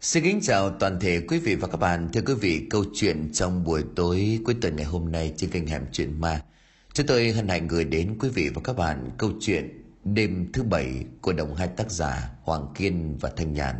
[0.00, 2.08] Xin kính chào toàn thể quý vị và các bạn.
[2.12, 5.66] Thưa quý vị, câu chuyện trong buổi tối cuối tuần ngày hôm nay trên kênh
[5.66, 6.42] Hẻm Chuyện Ma.
[6.92, 10.62] Chúng tôi hân hạnh gửi đến quý vị và các bạn câu chuyện Đêm thứ
[10.62, 13.74] bảy của đồng hai tác giả Hoàng Kiên và Thanh Nhàn.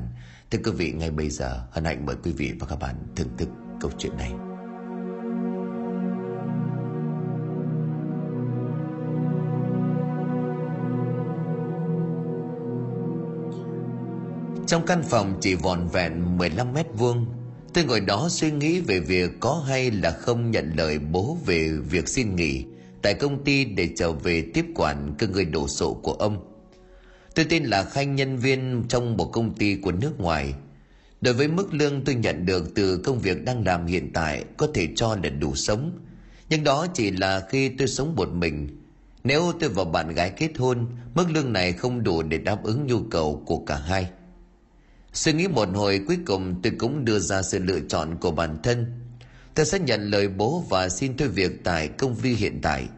[0.50, 3.30] Thưa quý vị, ngay bây giờ hân hạnh mời quý vị và các bạn thưởng
[3.38, 3.48] thức
[3.80, 4.49] câu chuyện này.
[14.70, 17.26] Trong căn phòng chỉ vòn vẹn 15 mét vuông
[17.74, 21.68] Tôi ngồi đó suy nghĩ về việc có hay là không nhận lời bố về
[21.90, 22.64] việc xin nghỉ
[23.02, 26.62] tại công ty để trở về tiếp quản cơ người đổ sộ của ông.
[27.34, 30.54] Tôi tên là Khanh nhân viên trong một công ty của nước ngoài.
[31.20, 34.68] Đối với mức lương tôi nhận được từ công việc đang làm hiện tại có
[34.74, 35.98] thể cho là đủ sống.
[36.48, 38.68] Nhưng đó chỉ là khi tôi sống một mình.
[39.24, 42.86] Nếu tôi và bạn gái kết hôn, mức lương này không đủ để đáp ứng
[42.86, 44.06] nhu cầu của cả hai.
[45.12, 48.58] Suy nghĩ một hồi cuối cùng tôi cũng đưa ra sự lựa chọn của bản
[48.62, 48.86] thân.
[49.54, 52.88] Tôi sẽ nhận lời bố và xin thôi việc tại công ty hiện tại.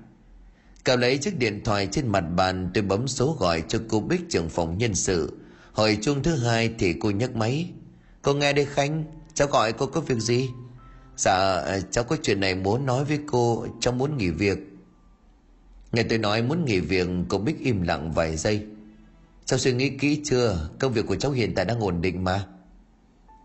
[0.84, 4.20] Cậu lấy chiếc điện thoại trên mặt bàn tôi bấm số gọi cho cô Bích
[4.30, 5.32] trưởng phòng nhân sự.
[5.72, 7.70] Hỏi chuông thứ hai thì cô nhấc máy.
[8.22, 9.04] Cô nghe đây Khánh,
[9.34, 10.48] cháu gọi cô có việc gì?
[11.16, 14.58] Dạ, cháu có chuyện này muốn nói với cô, cháu muốn nghỉ việc.
[15.92, 18.66] Nghe tôi nói muốn nghỉ việc, cô Bích im lặng vài giây.
[19.46, 20.70] Cháu suy nghĩ kỹ chưa?
[20.78, 22.46] Công việc của cháu hiện tại đang ổn định mà.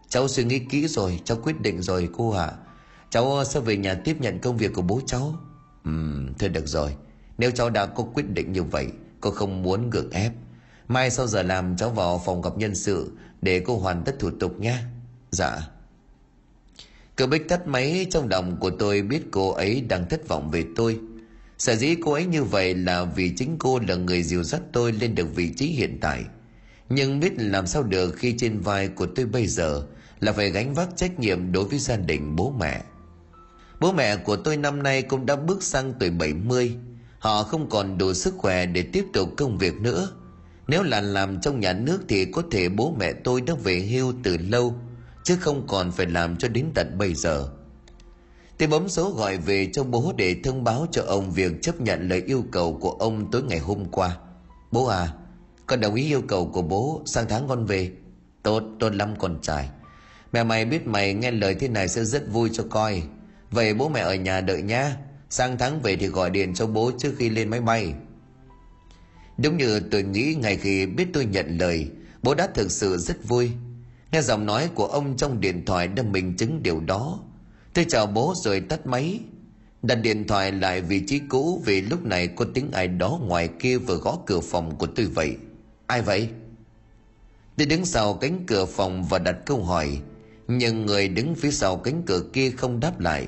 [0.09, 2.45] Cháu suy nghĩ kỹ rồi, Cháu quyết định rồi, cô ạ.
[2.45, 2.57] À.
[3.09, 5.35] Cháu sẽ về nhà tiếp nhận công việc của bố cháu.
[5.83, 6.95] Ừm thôi được rồi.
[7.37, 8.87] Nếu cháu đã có quyết định như vậy,
[9.21, 10.31] Cô không muốn gượng ép.
[10.87, 14.29] Mai sau giờ làm, cháu vào phòng gặp nhân sự Để cô hoàn tất thủ
[14.39, 14.83] tục nha
[15.31, 15.59] Dạ.
[17.15, 20.63] Cơ Bích tắt máy, trong lòng của tôi biết cô ấy đang thất vọng về
[20.75, 20.99] tôi.
[21.57, 24.91] Sở dĩ cô ấy như vậy là vì chính cô là người dìu dắt tôi
[24.91, 26.23] lên được vị trí hiện tại.
[26.89, 29.83] Nhưng biết làm sao được khi trên vai của tôi bây giờ
[30.19, 32.83] là phải gánh vác trách nhiệm đối với gia đình bố mẹ.
[33.79, 36.75] Bố mẹ của tôi năm nay cũng đã bước sang tuổi 70.
[37.19, 40.09] Họ không còn đủ sức khỏe để tiếp tục công việc nữa.
[40.67, 44.13] Nếu là làm trong nhà nước thì có thể bố mẹ tôi đã về hưu
[44.23, 44.75] từ lâu,
[45.23, 47.49] chứ không còn phải làm cho đến tận bây giờ.
[48.57, 52.09] Tôi bấm số gọi về cho bố để thông báo cho ông việc chấp nhận
[52.09, 54.17] lời yêu cầu của ông tối ngày hôm qua.
[54.71, 55.13] Bố à,
[55.65, 57.91] con đồng ý yêu cầu của bố sang tháng con về.
[58.43, 59.69] Tốt, tốt lắm con trai.
[60.31, 63.03] Mẹ mày biết mày nghe lời thế này sẽ rất vui cho coi.
[63.51, 64.97] Vậy bố mẹ ở nhà đợi nha
[65.29, 67.93] Sang tháng về thì gọi điện cho bố trước khi lên máy bay.
[69.37, 71.89] Đúng như tôi nghĩ ngày khi biết tôi nhận lời,
[72.23, 73.51] bố đã thực sự rất vui.
[74.11, 77.19] Nghe giọng nói của ông trong điện thoại đã minh chứng điều đó
[77.77, 79.19] Tôi chào bố rồi tắt máy.
[79.81, 83.49] Đặt điện thoại lại vị trí cũ Vì lúc này có tiếng ai đó ngoài
[83.59, 85.35] kia vừa gõ cửa phòng của tôi vậy.
[85.87, 86.29] Ai vậy?
[87.57, 89.99] Tôi đứng sau cánh cửa phòng và đặt câu hỏi,
[90.47, 93.27] Nhưng người đứng phía sau cánh cửa kia không đáp lại.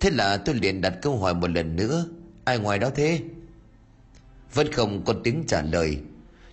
[0.00, 2.06] Thế là tôi liền đặt câu hỏi một lần nữa,
[2.44, 3.20] Ai ngoài đó thế?
[4.54, 5.98] Vẫn không có tiếng trả lời.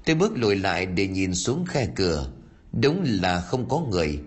[0.06, 2.30] Tôi bước lùi lại để nhìn xuống khe cửa.
[2.72, 4.19] Đúng là không có người.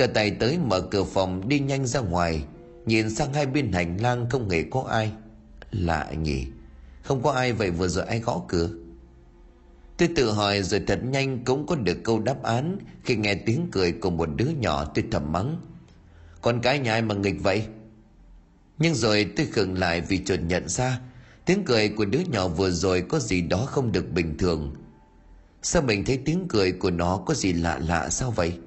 [0.00, 2.44] Tờ tay tới mở cửa phòng đi nhanh ra ngoài.
[2.86, 5.12] Nhìn sang hai bên hành lang không hề có ai.
[5.70, 6.46] Lạ nhỉ.
[7.02, 8.70] Không có ai vậy vừa rồi ai gõ cửa.
[9.96, 13.68] Tôi tự hỏi rồi thật nhanh cũng có được câu đáp án Khi nghe tiếng
[13.72, 15.56] cười của một đứa nhỏ tôi thầm mắng.
[16.40, 17.66] Con cái nhà ai mà nghịch vậy?
[18.78, 21.00] Nhưng rồi tôi khựng lại vì chợt nhận ra
[21.44, 24.74] Tiếng cười của đứa nhỏ vừa rồi có gì đó không được bình thường.
[25.62, 28.58] Sao mình thấy tiếng cười của nó có gì lạ lạ sao vậy?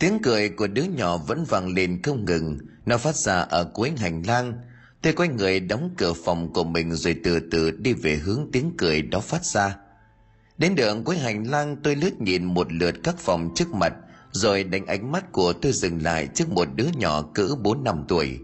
[0.00, 3.92] Tiếng cười của đứa nhỏ vẫn vang lên không ngừng, nó phát ra ở cuối
[3.96, 4.52] hành lang.
[5.02, 8.74] Tôi quay người đóng cửa phòng của mình rồi từ từ đi về hướng tiếng
[8.78, 9.76] cười đó phát ra.
[10.58, 13.92] Đến đường cuối hành lang tôi lướt nhìn một lượt các phòng trước mặt,
[14.32, 18.04] rồi đánh ánh mắt của tôi dừng lại trước một đứa nhỏ cỡ 4 năm
[18.08, 18.38] tuổi.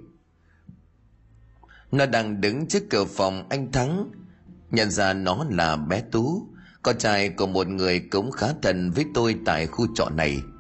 [1.93, 4.11] Nó đang đứng trước cửa phòng anh Thắng,
[4.71, 6.47] nhận ra nó là bé Tú,
[6.83, 10.41] con trai của một người cũng khá thân với tôi tại khu trọ này–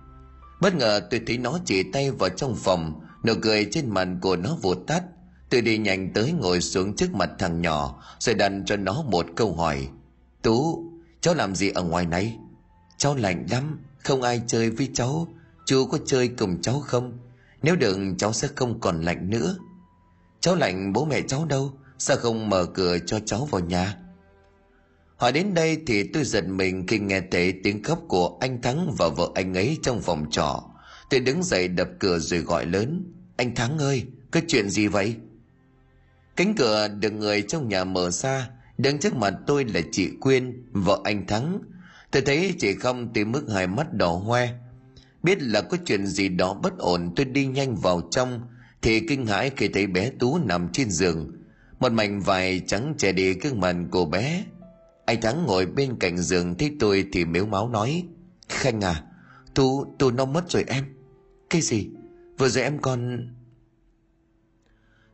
[0.60, 4.36] Bất ngờ tôi thấy nó chỉ tay vào trong phòng Nụ cười trên mặt của
[4.36, 5.02] nó vụt tắt
[5.50, 9.26] Tôi đi nhanh tới ngồi xuống trước mặt thằng nhỏ Rồi đặt cho nó một
[9.36, 9.88] câu hỏi.
[10.42, 10.84] Tú,
[11.20, 12.36] cháu làm gì ở ngoài này?
[12.98, 15.28] Cháu lạnh lắm, không ai chơi với cháu.
[15.64, 17.18] Chú có chơi cùng cháu không?
[17.62, 19.56] Nếu được cháu sẽ không còn lạnh nữa.
[20.40, 23.96] Cháu lạnh bố mẹ cháu đâu Sao không mở cửa cho cháu vào nhà?
[25.16, 28.94] Hỏi đến đây thì tôi giật mình khi nghe thấy tiếng khóc của anh Thắng
[28.98, 30.62] và vợ anh ấy trong phòng trọ.
[31.10, 33.12] Tôi đứng dậy đập cửa rồi gọi lớn.
[33.36, 35.14] Anh Thắng ơi, có chuyện gì vậy?
[36.36, 40.64] Cánh cửa được người trong nhà mở ra, đứng trước mặt tôi là chị Quyên,
[40.72, 41.60] vợ anh Thắng.
[42.10, 44.48] Tôi thấy chị không tới mức hai mắt đỏ hoe.
[45.22, 48.40] biết là có chuyện gì đó bất ổn tôi đi nhanh vào trong
[48.82, 51.32] thì kinh hãi khi thấy bé tú nằm trên giường
[51.80, 54.44] một mảnh vải trắng che đi gương mặt của bé
[55.06, 58.08] anh thắng ngồi bên cạnh giường thấy tôi thì mếu máu nói,
[58.48, 59.04] khanh à
[59.54, 60.84] tú tú nó mất rồi em.
[61.50, 61.90] Cái gì?
[62.38, 63.28] Vừa rồi em còn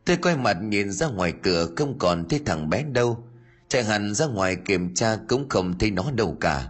[0.05, 3.29] tôi quay mặt nhìn ra ngoài cửa không còn thấy thằng bé đâu.
[3.69, 6.69] Chạy hẳn ra ngoài kiểm tra cũng không thấy nó đâu cả.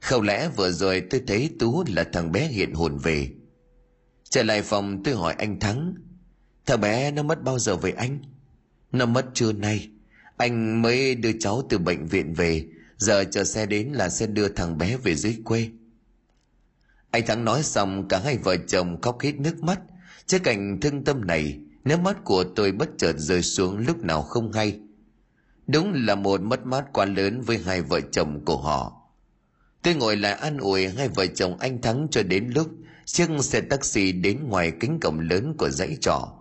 [0.00, 3.30] Không lẽ vừa rồi tôi thấy tú là thằng bé hiện hồn về.
[4.30, 5.94] Trở lại phòng tôi hỏi anh thắng,
[6.66, 8.18] thằng bé nó mất bao giờ vậy anh?
[8.92, 9.90] Nó mất trưa nay
[10.36, 12.66] anh mới đưa cháu từ bệnh viện về,
[12.96, 15.70] giờ chờ xe đến là sẽ đưa thằng bé về dưới quê.
[17.10, 19.80] Anh thắng nói xong, cả hai vợ chồng khóc hết nước mắt.
[20.26, 24.22] Trước cảnh thương tâm này, nước mắt của tôi bất chợt rơi xuống lúc nào
[24.22, 24.80] không hay.
[25.66, 28.92] Đúng là một mất mát quá lớn với hai vợ chồng của họ.
[29.82, 32.68] Tôi ngồi lại an ủi hai vợ chồng anh thắng cho đến lúc
[33.04, 36.32] chiếc xe taxi đến ngoài kính cổng lớn của dãy trọ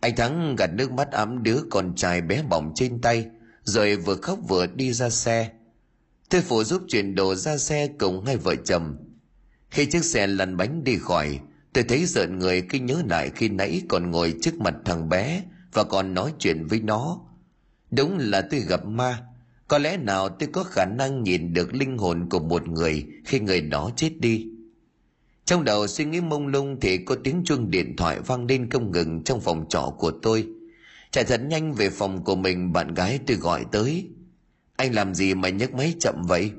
[0.00, 3.26] anh thắng gạt nước mắt ấm đứa con trai bé bỏng trên tay,
[3.62, 5.50] rồi vừa khóc vừa đi ra xe.
[6.30, 8.96] Thế phụ giúp chuyển đồ ra xe cùng hai vợ chồng.
[9.70, 11.40] Khi chiếc xe lăn bánh đi khỏi,
[11.72, 15.42] tôi thấy rợn người khi nhớ lại khi nãy còn ngồi trước mặt thằng bé
[15.72, 17.20] và còn nói chuyện với nó.
[17.90, 19.22] Đúng là tôi gặp ma.
[19.68, 23.40] Có lẽ nào tôi có khả năng nhìn được linh hồn của một người khi
[23.40, 24.46] người đó chết đi?
[25.48, 28.92] Trong đầu suy nghĩ mông lung thì có tiếng chuông điện thoại vang lên không
[28.92, 30.46] ngừng trong phòng trọ của tôi.
[31.10, 34.08] Chạy thật nhanh về phòng của mình, bạn gái tôi gọi tới.
[34.76, 36.52] Anh làm gì mà nhấc máy chậm vậy?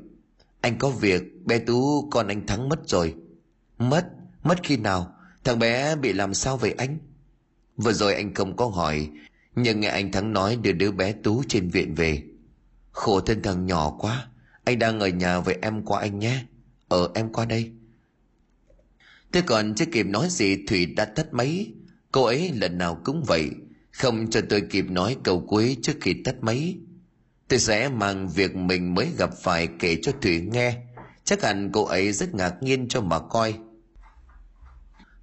[0.62, 3.16] Anh có việc, bé tú, con anh thắng mất rồi.
[3.78, 4.08] Mất?
[4.44, 5.16] Mất khi nào?
[5.44, 6.98] Thằng bé bị làm sao vậy anh?
[7.78, 9.10] Vừa rồi anh không có hỏi,
[9.56, 12.24] nhưng nghe anh thắng nói đưa đứa bé tú trên viện về.
[12.92, 14.28] Khổ thân thằng nhỏ quá,
[14.64, 16.46] anh đang ở nhà với em qua anh nhé.
[16.88, 17.72] Ờ em qua đây
[19.32, 21.74] tôi còn chưa kịp nói gì thủy đã tắt máy.
[22.12, 23.50] Cô ấy lần nào cũng vậy.
[23.92, 26.78] Không cho tôi kịp nói câu cuối trước khi tắt máy.
[27.48, 30.78] Tôi sẽ mang việc mình mới gặp phải kể cho thủy nghe.
[31.24, 33.54] Chắc hẳn cô ấy rất ngạc nhiên cho mà coi.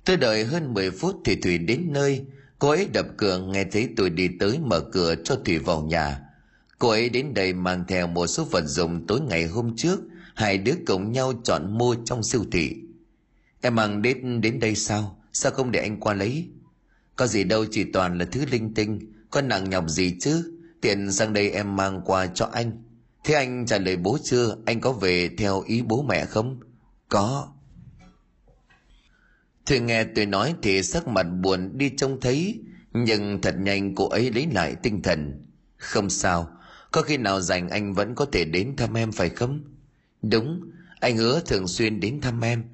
[0.05, 2.25] Tôi đợi hơn 10 phút thì thủy đến nơi.
[2.59, 6.21] Cô ấy đập cửa nghe thấy tôi đi tới mở cửa cho thủy vào nhà.
[6.79, 10.01] Cô ấy đến đây mang theo một số vật dụng tối ngày hôm trước.
[10.35, 12.86] Hai đứa cùng nhau chọn mua trong siêu thị
[13.67, 15.23] em mang đến đến đây sao?
[15.33, 16.49] Sao không để anh qua lấy?
[17.17, 19.13] Có gì đâu, chỉ toàn là thứ linh tinh.
[19.31, 20.61] Có nặng nhọc gì chứ?
[20.81, 22.83] Tiện sang đây em mang qua cho anh.
[23.25, 24.57] Thế anh trả lời bố chưa?
[24.67, 26.61] Anh có về theo ý bố mẹ không?
[27.09, 27.49] Có.
[29.67, 32.61] Thùy nghe tôi nói thì sắc mặt buồn đi trông thấy,
[32.93, 35.47] nhưng thật nhanh cô ấy lấy lại tinh thần.
[35.77, 36.51] Không sao.
[36.91, 39.61] Có khi nào rảnh anh vẫn có thể đến thăm em phải không?
[40.23, 40.61] Đúng.
[41.01, 42.65] Anh hứa thường xuyên đến thăm em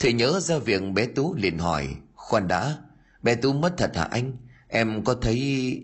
[0.00, 2.76] thì nhớ ra việc bé tú liền hỏi, khoan đã,
[3.22, 4.32] bé tú mất thật hả anh?
[4.68, 5.82] Em có thấy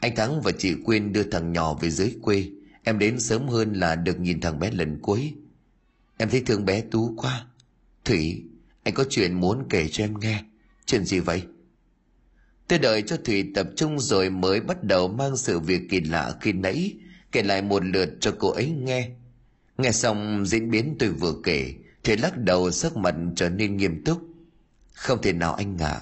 [0.00, 2.50] anh thắng và chị quyên đưa thằng nhỏ về dưới quê.
[2.84, 5.34] Em đến sớm hơn là được nhìn thằng bé lần cuối.
[6.18, 7.46] Em thấy thương bé tú quá.
[8.04, 8.44] Thủy,
[8.82, 10.44] anh có chuyện muốn kể cho em nghe.
[10.86, 11.42] Chuyện gì vậy?
[12.68, 16.34] Tôi đợi cho thủy tập trung rồi mới bắt đầu mang sự việc kỳ lạ
[16.40, 16.96] khi nãy,
[17.32, 19.10] kể lại một lượt cho cô ấy nghe.
[19.78, 24.04] Nghe xong diễn biến tôi vừa kể thì lắc đầu sắc mặt trở nên nghiêm
[24.04, 24.22] túc.
[24.92, 26.00] Không thể nào anh ạ à.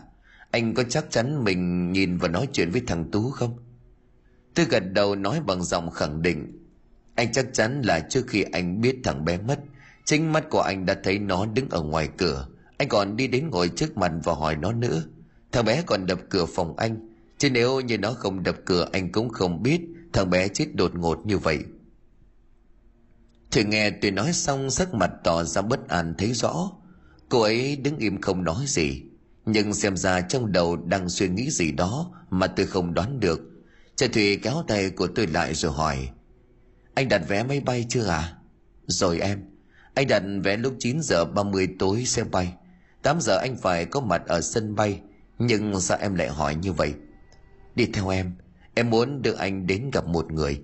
[0.50, 3.58] anh có chắc chắn mình nhìn và nói chuyện với thằng tú không?
[4.54, 6.58] Tôi gật đầu nói bằng giọng khẳng định.
[7.14, 9.60] Anh chắc chắn là trước khi anh biết thằng bé mất,
[10.04, 12.46] chính mắt của anh đã thấy nó đứng ở ngoài cửa.
[12.76, 15.02] Anh còn đi đến ngồi trước mặt và hỏi nó nữa.
[15.52, 17.08] Thằng bé còn đập cửa phòng anh,
[17.38, 19.80] chứ nếu như nó không đập cửa anh cũng không biết
[20.12, 21.58] thằng bé chết đột ngột như vậy.
[23.50, 26.71] Thử nghe tôi nói xong, sắc mặt tỏ ra bất an thấy rõ.
[27.28, 29.02] Cô ấy đứng im không nói gì.
[29.47, 33.40] Nhưng xem ra trong đầu đang suy nghĩ gì đó mà tôi không đoán được.
[33.97, 36.09] trời thủy kéo tay của tôi lại rồi hỏi.
[36.95, 38.37] Anh đặt vé máy bay chưa à?
[38.87, 39.45] Rồi em.
[39.95, 42.52] Anh đặt vé lúc 9 giờ 30 tối xe bay.
[43.02, 45.00] 8 giờ anh phải có mặt ở sân bay.
[45.38, 46.95] Nhưng sao em lại hỏi như vậy?
[47.75, 48.33] Đi theo em.
[48.75, 50.61] Em muốn đưa anh đến gặp một người.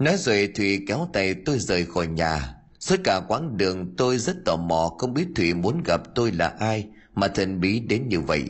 [0.00, 2.54] Nói rồi Thủy kéo tay tôi rời khỏi nhà.
[2.78, 6.48] Suốt cả quãng đường tôi rất tò mò không biết Thủy muốn gặp tôi là
[6.48, 8.44] ai mà thần bí đến như vậy.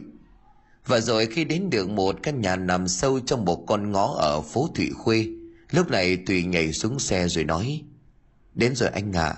[0.86, 4.40] Và rồi khi đến được một căn nhà nằm sâu trong một con ngõ ở
[4.40, 5.28] phố Thụy Khuê,
[5.70, 7.82] lúc này Thủy nhảy xuống xe rồi nói
[8.54, 9.36] Đến rồi anh ạ, à,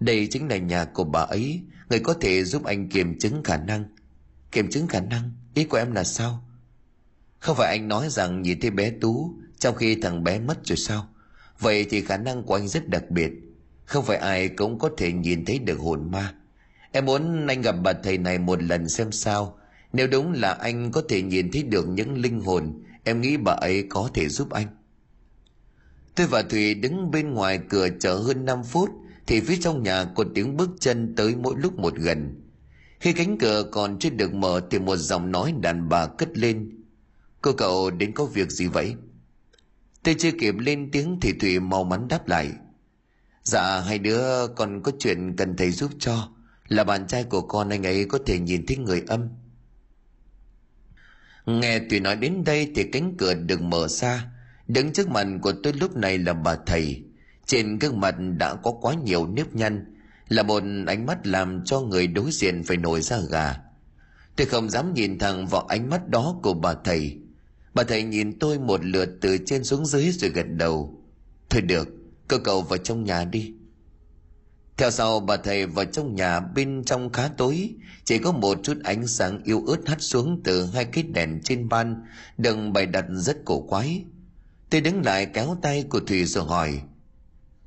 [0.00, 3.56] đây chính là nhà của bà ấy, người có thể giúp anh kiểm chứng khả
[3.56, 3.84] năng.
[4.52, 5.30] Kiểm chứng khả năng?
[5.54, 6.44] Ý của em là sao?
[7.38, 10.76] Không phải anh nói rằng nhìn thấy bé Tú trong khi thằng bé mất rồi
[10.76, 11.11] sao?
[11.62, 13.32] Vậy thì khả năng của anh rất đặc biệt
[13.84, 16.34] Không phải ai cũng có thể nhìn thấy được hồn ma
[16.92, 19.58] Em muốn anh gặp bà thầy này một lần xem sao.
[19.92, 23.52] Nếu đúng là anh có thể nhìn thấy được những linh hồn, em nghĩ bà
[23.52, 24.66] ấy có thể giúp anh.
[26.14, 28.90] Tôi và Thùy đứng bên ngoài cửa chờ hơn 5 phút
[29.26, 32.40] thì phía trong nhà có tiếng bước chân tới mỗi lúc một gần.
[33.00, 36.82] Khi cánh cửa còn chưa được mở thì một giọng nói đàn bà cất lên.
[37.42, 38.94] Cô cậu đến có việc gì vậy?
[40.04, 42.52] Tôi chưa kịp lên tiếng thì Thủy mau mắn đáp lại.
[43.42, 46.28] Dạ hai đứa con có chuyện cần thầy giúp cho.
[46.68, 49.28] Là bạn trai của con anh ấy có thể nhìn thấy người âm.
[51.46, 54.26] Nghe Thủy nói đến đây thì cánh cửa được mở ra.
[54.68, 57.04] Đứng trước mặt của tôi lúc này là bà thầy.
[57.46, 59.92] Trên gương mặt đã có quá nhiều nếp nhăn
[60.28, 63.56] là một ánh mắt làm cho người đối diện phải nổi da gà
[64.36, 67.18] tôi không dám nhìn thẳng vào ánh mắt đó của bà thầy
[67.74, 71.02] bà thầy nhìn tôi một lượt từ trên xuống dưới rồi gật đầu
[71.50, 71.88] thôi được,
[72.28, 73.54] cơ cậu vào trong nhà đi
[74.76, 77.74] theo sau, bà thầy vào trong nhà bên trong khá tối
[78.04, 81.68] chỉ có một chút ánh sáng yếu ớt hắt xuống từ hai cái đèn trên
[81.68, 82.04] ban,
[82.38, 84.04] đừng bày đặt rất cổ quái
[84.70, 86.82] tôi đứng lại kéo tay của thùy rồi hỏi,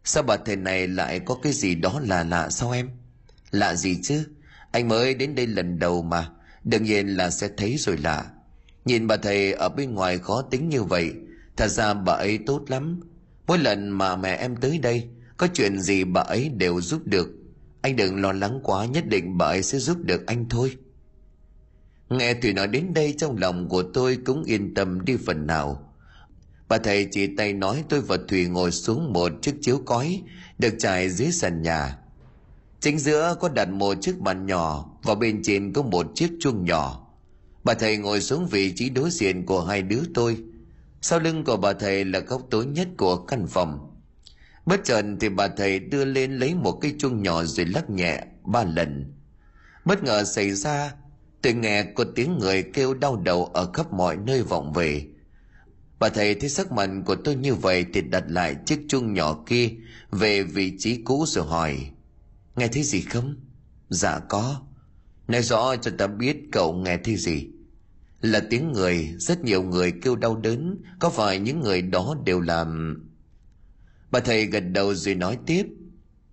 [0.08, 2.90] Sao bà thầy này lại có cái gì đó là lạ sao em?
[3.52, 4.28] Lạ gì chứ?
[4.72, 6.30] Anh mới đến đây lần đầu mà.
[6.64, 8.26] Đương nhiên là sẽ thấy rồi lạ.
[8.86, 11.14] Nhìn bà thầy ở bên ngoài khó tính như vậy.
[11.58, 13.00] Thật ra bà ấy tốt lắm.
[13.48, 17.30] Mỗi lần mà mẹ em tới đây, có chuyện gì bà ấy đều giúp được.
[17.82, 20.78] Anh đừng lo lắng quá, nhất định bà ấy sẽ giúp được anh thôi.
[22.10, 25.94] Nghe Thủy nói đến đây trong lòng của tôi cũng yên tâm đi phần nào.
[26.68, 30.22] Bà thầy chỉ tay nói tôi và thủy ngồi xuống một chiếc chiếu cói
[30.58, 31.98] được trải dưới sàn nhà.
[32.80, 36.66] Chính giữa có đặt một chiếc bàn nhỏ và bên trên có một chiếc chuông
[36.66, 37.05] nhỏ.
[37.66, 40.38] Bà thầy ngồi xuống vị trí đối diện của hai đứa tôi.
[41.02, 44.02] Sau lưng của bà thầy là góc tối nhất của căn phòng.
[44.66, 48.24] Bất chợt thì bà thầy đưa lên lấy một cái chuông nhỏ rồi lắc nhẹ
[48.44, 49.14] ba lần.
[49.86, 50.94] Bất ngờ xảy ra,
[51.42, 55.08] tôi nghe có tiếng người kêu đau đầu ở khắp mọi nơi vọng về
[56.00, 59.44] Bà thầy thấy sắc mặt của tôi như vậy thì đặt lại chiếc chuông nhỏ
[59.46, 59.70] kia
[60.12, 61.92] về vị trí cũ rồi hỏi.
[62.56, 63.36] Nghe thấy gì không?
[63.90, 64.62] Dạ có.
[65.28, 67.48] Nói rõ cho ta biết cậu nghe thấy gì.
[68.26, 72.42] Là tiếng người, rất nhiều người kêu đau đớn, có phải những người đó đều
[72.42, 73.00] làm...
[74.12, 75.66] Bà thầy gật đầu rồi nói tiếp.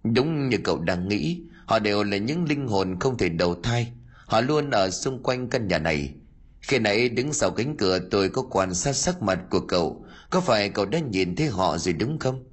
[0.05, 3.93] Đúng như cậu đang nghĩ, họ đều là những linh hồn không thể đầu thai.
[4.27, 6.15] Họ luôn ở xung quanh căn nhà này,
[6.61, 10.41] khi nãy đứng sau cánh cửa tôi có quan sát sắc mặt của cậu Có
[10.41, 12.45] phải cậu đã nhìn thấy họ rồi đúng không?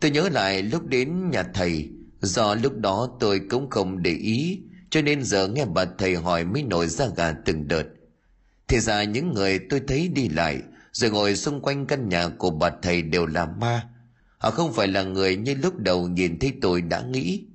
[0.00, 4.60] Tôi nhớ lại lúc đến nhà thầy Do lúc đó tôi cũng không để ý
[4.90, 7.95] Cho nên giờ nghe bà thầy hỏi mới nổi ra gà từng đợt
[8.68, 12.50] thì ra những người tôi thấy đi lại, Rồi ngồi xung quanh căn nhà của
[12.50, 13.88] bà thầy đều là ma.
[14.38, 17.46] Họ không phải là người như lúc đầu nhìn thấy tôi đã nghĩ.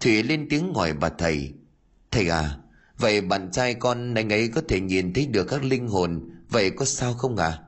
[0.00, 1.54] Thủy lên tiếng hỏi bà thầy
[2.10, 2.56] Thầy à
[2.98, 6.70] Vậy bạn trai con anh ấy có thể nhìn thấy được các linh hồn, Vậy
[6.70, 7.58] có sao không à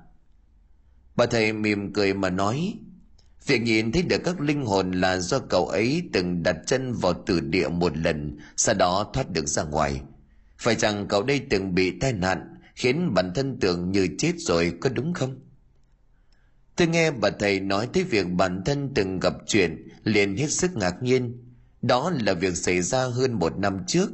[1.17, 2.75] Bà thầy mỉm cười mà nói,
[3.47, 7.13] Việc nhìn thấy được các linh hồn là do cậu ấy từng đặt chân vào
[7.27, 10.01] tử địa một lần, Sau đó thoát được ra ngoài.
[10.59, 14.73] Phải rằng cậu đây từng bị tai nạn Khiến bản thân tưởng như chết rồi
[14.81, 15.41] có đúng không
[16.77, 20.77] Tôi nghe bà thầy nói tới việc bản thân từng gặp chuyện liền hết sức
[20.77, 21.45] ngạc nhiên
[21.83, 24.11] Đó là việc xảy ra hơn một năm trước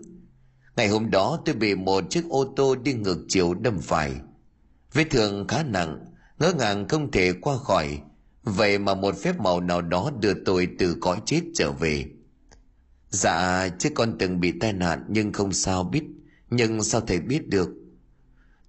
[0.81, 4.12] Ngày hôm đó tôi bị một chiếc ô tô đi ngược chiều đâm phải.
[4.93, 6.05] Vết thương khá nặng,
[6.38, 8.00] ngỡ ngàng không thể qua khỏi.
[8.43, 12.05] Vậy mà một phép màu nào đó đưa tôi từ cõi chết trở về.
[13.11, 16.02] Dạ, chứ con từng bị tai nạn nhưng không sao biết.
[16.50, 17.69] Nhưng sao thầy biết được?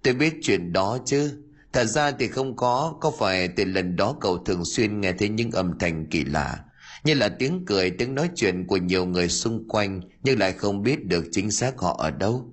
[0.02, 1.42] Tôi biết chuyện đó chứ.
[1.72, 5.28] Thật ra thì không có, có phải từ lần đó cậu thường xuyên nghe thấy
[5.28, 6.64] những âm thanh kỳ lạ
[7.04, 10.82] như là tiếng cười tiếng nói chuyện của nhiều người xung quanh nhưng lại không
[10.82, 12.52] biết được chính xác họ ở đâu.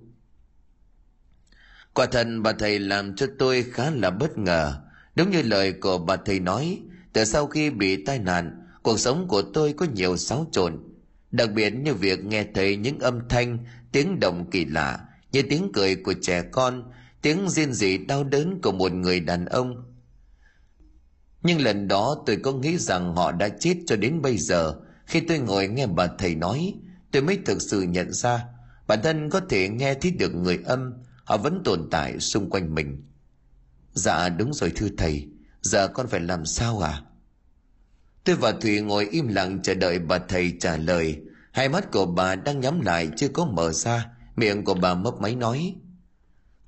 [1.94, 4.82] Quả thật bà thầy làm cho tôi khá là bất ngờ.
[5.16, 6.82] Đúng như lời của bà thầy nói
[7.14, 10.78] từ sau khi bị tai nạn cuộc sống của tôi có nhiều xáo trộn.
[11.32, 13.58] Đặc biệt như việc nghe thấy những âm thanh
[13.92, 15.00] tiếng động kỳ lạ
[15.32, 16.92] như tiếng cười của trẻ con
[17.22, 19.94] tiếng riêng rỉ đau đớn của một người đàn ông.
[21.44, 24.76] Nhưng lần đó tôi có nghĩ rằng họ đã chết cho đến bây giờ.
[25.06, 26.74] Khi tôi ngồi nghe bà thầy nói,
[27.12, 28.46] tôi mới thực sự nhận ra
[28.88, 30.94] bản thân có thể nghe thấy được người âm.
[31.24, 33.04] Họ vẫn tồn tại xung quanh mình.
[33.94, 35.28] Dạ đúng rồi thưa thầy.
[35.62, 37.02] Giờ con phải làm sao à
[38.30, 41.22] tôi và thùy ngồi im lặng chờ đợi bà thầy trả lời.
[41.52, 44.06] Hai mắt của bà đang nhắm lại, chưa có mở ra.
[44.36, 45.76] Miệng của bà mấp máy nói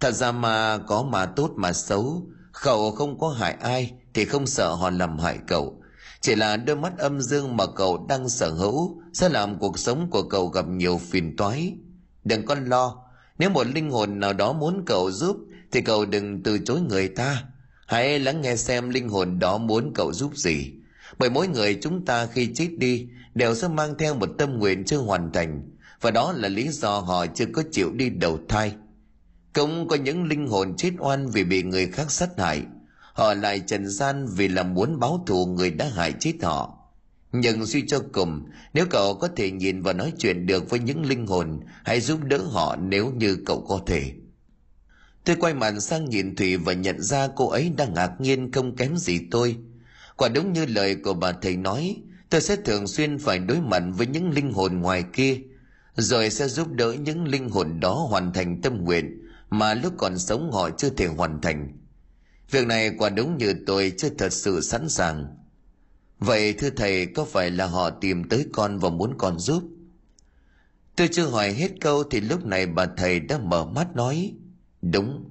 [0.02, 2.28] thật ra mà có mà tốt mà xấu,
[2.64, 5.82] cậu không có hại ai thì không sợ họ làm hại cậu.
[6.22, 10.10] Chỉ là đôi mắt âm dương mà cậu đang sở hữu sẽ làm cuộc sống
[10.12, 11.74] của cậu gặp nhiều phiền toái.
[12.24, 12.96] Đừng có lo,
[13.38, 15.38] nếu một linh hồn nào đó muốn cậu giúp
[15.72, 17.44] thì cậu đừng từ chối người ta.
[17.88, 20.72] Hãy lắng nghe xem linh hồn đó muốn cậu giúp gì.
[21.20, 24.86] Bởi mỗi người chúng ta khi chết đi đều sẽ mang theo một tâm nguyện
[24.86, 25.70] chưa hoàn thành,
[26.02, 28.74] và đó là lý do họ chưa có chịu đi đầu thai
[29.54, 32.64] cũng có những linh hồn chết oan vì bị người khác sát hại.
[33.14, 36.78] Họ lại trần gian vì là muốn báo thù người đã hại chết họ.
[37.32, 41.06] Nhưng suy cho cùng, nếu cậu có thể nhìn và nói chuyện được với những
[41.06, 44.12] linh hồn, hãy giúp đỡ họ nếu như cậu có thể.
[45.24, 48.76] Tôi quay mặt sang nhìn thủy và nhận ra cô ấy đang ngạc nhiên không
[48.76, 49.58] kém gì tôi.
[50.18, 51.96] Quả đúng như lời của bà thầy nói,
[52.30, 55.38] tôi sẽ thường xuyên phải đối mặt với những linh hồn ngoài kia,
[55.96, 60.20] rồi sẽ giúp đỡ những linh hồn đó hoàn thành tâm nguyện mà lúc còn
[60.20, 61.78] sống họ chưa thể hoàn thành.
[62.52, 65.38] Việc này quả đúng như tôi chưa thật sự sẵn sàng.
[66.20, 69.64] Vậy thưa thầy, có phải là họ tìm tới con và muốn con giúp?
[70.96, 74.34] Tôi chưa hỏi hết câu thì lúc này bà thầy đã mở mắt nói,
[74.82, 75.30] đúng,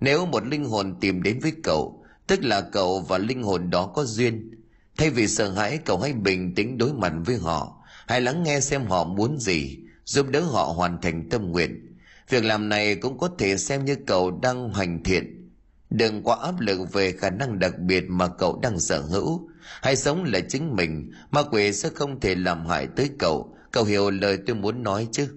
[0.00, 3.86] nếu một linh hồn tìm đến với cậu, tức là cậu và linh hồn đó
[3.86, 4.50] có duyên.
[4.96, 8.60] Thay vì sợ hãi, cậu hãy bình tĩnh đối mặt với họ, hãy lắng nghe
[8.60, 11.87] xem họ muốn gì, giúp đỡ họ hoàn thành tâm nguyện
[12.28, 15.50] việc làm này cũng có thể xem như cậu đang hoành thiện.
[15.90, 19.48] Đừng quá áp lực về khả năng đặc biệt mà cậu đang sở hữu.
[19.82, 23.56] Hãy sống là chính mình, ma quỷ sẽ không thể làm hại tới cậu.
[23.72, 25.28] Cậu hiểu lời tôi muốn nói chứ?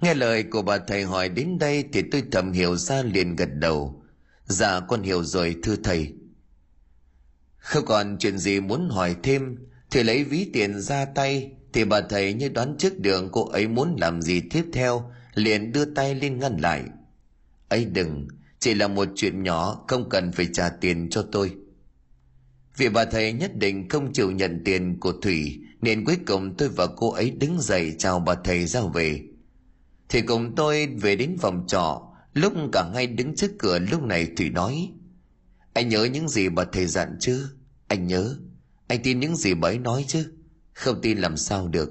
[0.00, 3.48] Nghe lời của bà thầy hỏi đến đây thì tôi thầm hiểu ra liền gật
[3.54, 4.02] đầu.
[4.46, 6.14] Dạ con hiểu rồi, thưa thầy.
[7.56, 9.56] Không còn chuyện gì muốn hỏi thêm,
[9.90, 13.68] thì lấy ví tiền ra tay thì bà thầy như đoán trước đường cô ấy
[13.68, 16.82] muốn làm gì tiếp theo, liền đưa tay lên ngăn lại.
[17.68, 21.54] Ấy đừng, chỉ là một chuyện nhỏ, không cần phải trả tiền cho tôi.
[22.76, 26.68] Vì bà thầy nhất định không chịu nhận tiền của thủy, nên cuối cùng tôi
[26.68, 29.20] và cô ấy đứng dậy chào bà thầy ra về.
[30.08, 32.02] Thì cùng tôi về đến phòng trọ,
[32.34, 34.90] lúc cả hai đứng trước cửa lúc này thủy nói,
[35.72, 37.48] anh nhớ những gì bà thầy dặn chứ?
[37.88, 38.36] Anh nhớ,
[38.86, 40.32] anh tin những gì bà ấy nói chứ?
[40.74, 41.90] Không tin làm sao được.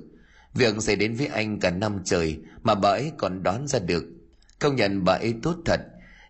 [0.53, 4.03] Việc xảy đến với anh cả năm trời mà bà ấy còn đoán ra được.
[4.59, 5.81] Công nhận bà ấy tốt thật.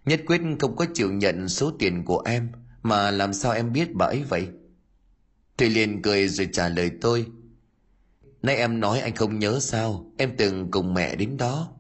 [0.05, 2.51] Nhất quyết không có chịu nhận số tiền của em,
[2.83, 4.47] mà làm sao em biết bà ấy vậy?
[5.57, 7.25] Thùy liền cười rồi trả lời tôi.
[8.41, 11.71] Nay em nói anh không nhớ sao, em từng cùng mẹ đến đó.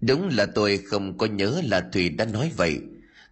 [0.00, 2.80] Đúng là tôi không có nhớ là thùy đã nói vậy.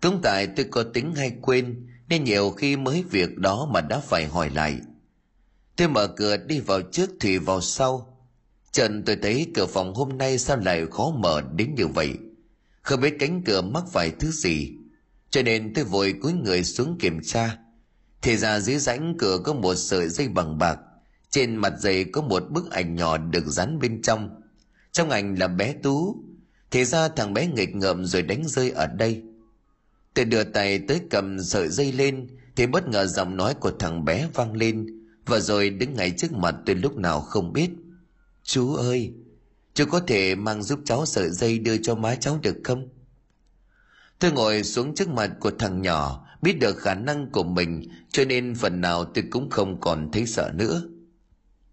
[0.02, 4.00] Cũng tại tôi có tính hay quên, nên nhiều khi mới việc đó mà đã
[4.00, 4.80] phải hỏi lại
[5.80, 8.18] tôi mở cửa đi vào trước thì vào sau.
[8.72, 12.10] Trần tôi thấy cửa phòng hôm nay sao lại khó mở đến như vậy?
[12.82, 14.72] Không biết cánh cửa mắc phải thứ gì.
[15.30, 17.58] Cho nên tôi vội cúi người xuống kiểm tra.
[18.22, 20.78] Thì ra dưới rãnh cửa có một sợi dây bằng bạc.
[21.30, 24.40] Trên mặt giày có một bức ảnh nhỏ được dán bên trong.
[24.92, 26.24] Trong ảnh là bé tú.
[26.70, 29.22] Thì ra thằng bé nghịch ngợm rồi đánh rơi ở đây.
[30.14, 34.04] Tôi đưa tay tới cầm sợi dây lên, thì bất ngờ giọng nói của thằng
[34.04, 34.99] bé vang lên
[35.30, 37.70] và rồi đứng ngay trước mặt tôi lúc nào không biết.
[38.42, 39.12] Chú ơi,
[39.74, 42.88] chú có thể mang giúp cháu sợi dây đưa cho má cháu được không?
[44.18, 48.24] Tôi ngồi xuống trước mặt của thằng nhỏ, biết được khả năng của mình, cho
[48.24, 50.82] nên phần nào tôi cũng không còn thấy sợ nữa.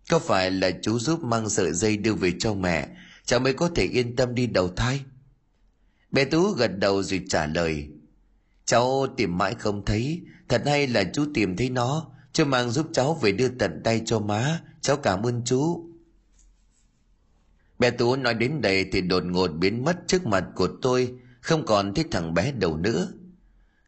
[0.09, 2.87] Có phải là chú giúp mang sợi dây đưa về cho mẹ,
[3.25, 5.01] cháu mới có thể yên tâm đi đầu thai?
[6.11, 7.87] Bé tú gật đầu rồi trả lời.
[8.65, 12.87] Cháu tìm mãi không thấy, thật hay là chú tìm thấy nó chú mang giúp
[12.93, 15.89] cháu về đưa tận tay cho má, cháu cảm ơn chú
[17.79, 21.65] bé tú nói đến đây thì đột ngột biến mất trước mặt của tôi, không
[21.65, 23.07] còn thấy thằng bé đâu nữa.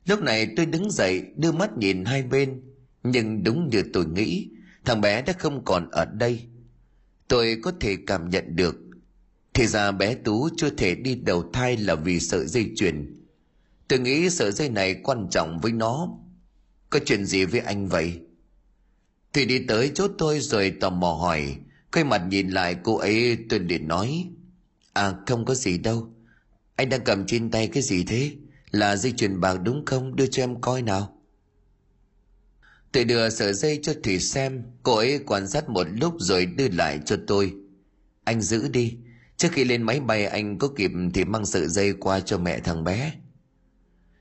[0.05, 2.62] Lúc này tôi đứng dậy, đưa mắt nhìn hai bên,
[3.03, 4.49] nhưng đúng như tôi nghĩ,
[4.85, 6.41] thằng bé đã không còn ở đây.
[7.27, 8.75] Tôi có thể cảm nhận được.
[9.53, 13.15] Thì ra bé tú chưa thể đi đầu thai là vì sợi dây chuyền.
[13.88, 16.09] Tôi nghĩ sợi dây này quan trọng với nó.
[16.89, 18.21] Có chuyện gì với anh vậy?
[19.34, 21.56] Thì đi tới chỗ tôi rồi tò mò hỏi,
[21.92, 24.30] quay mặt nhìn lại cô ấy, tôi liền nói
[24.94, 26.10] à không có gì đâu.
[26.76, 28.32] Anh đang cầm trên tay cái gì thế?
[28.72, 30.15] Là dây chuyền bạc đúng không?
[30.15, 31.15] Đưa cho em coi nào.
[32.92, 36.70] Tôi đưa sợi dây cho thủy xem, cô ấy quan sát một lúc rồi đưa
[36.70, 37.54] lại cho tôi.
[38.24, 38.98] Anh giữ đi.
[39.38, 42.60] Trước khi lên máy bay anh có kịp thì mang sợi dây qua cho mẹ
[42.60, 43.13] thằng bé.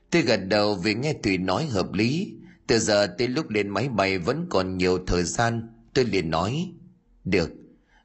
[0.09, 2.33] Tôi gật đầu vì nghe thủy nói hợp lý
[2.69, 6.71] từ giờ tới lúc lên máy bay vẫn còn nhiều thời gian, tôi liền nói,
[7.25, 7.51] được,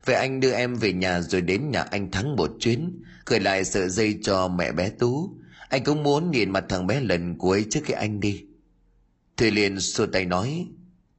[0.05, 3.65] vậy anh đưa em về nhà rồi đến nhà anh thắng một chuyến, gửi lại
[3.65, 5.39] sợi dây cho mẹ bé tú.
[5.69, 8.45] Anh cũng muốn nhìn mặt thằng bé lần cuối trước khi anh đi.
[9.37, 10.69] Thùy liền xua tay nói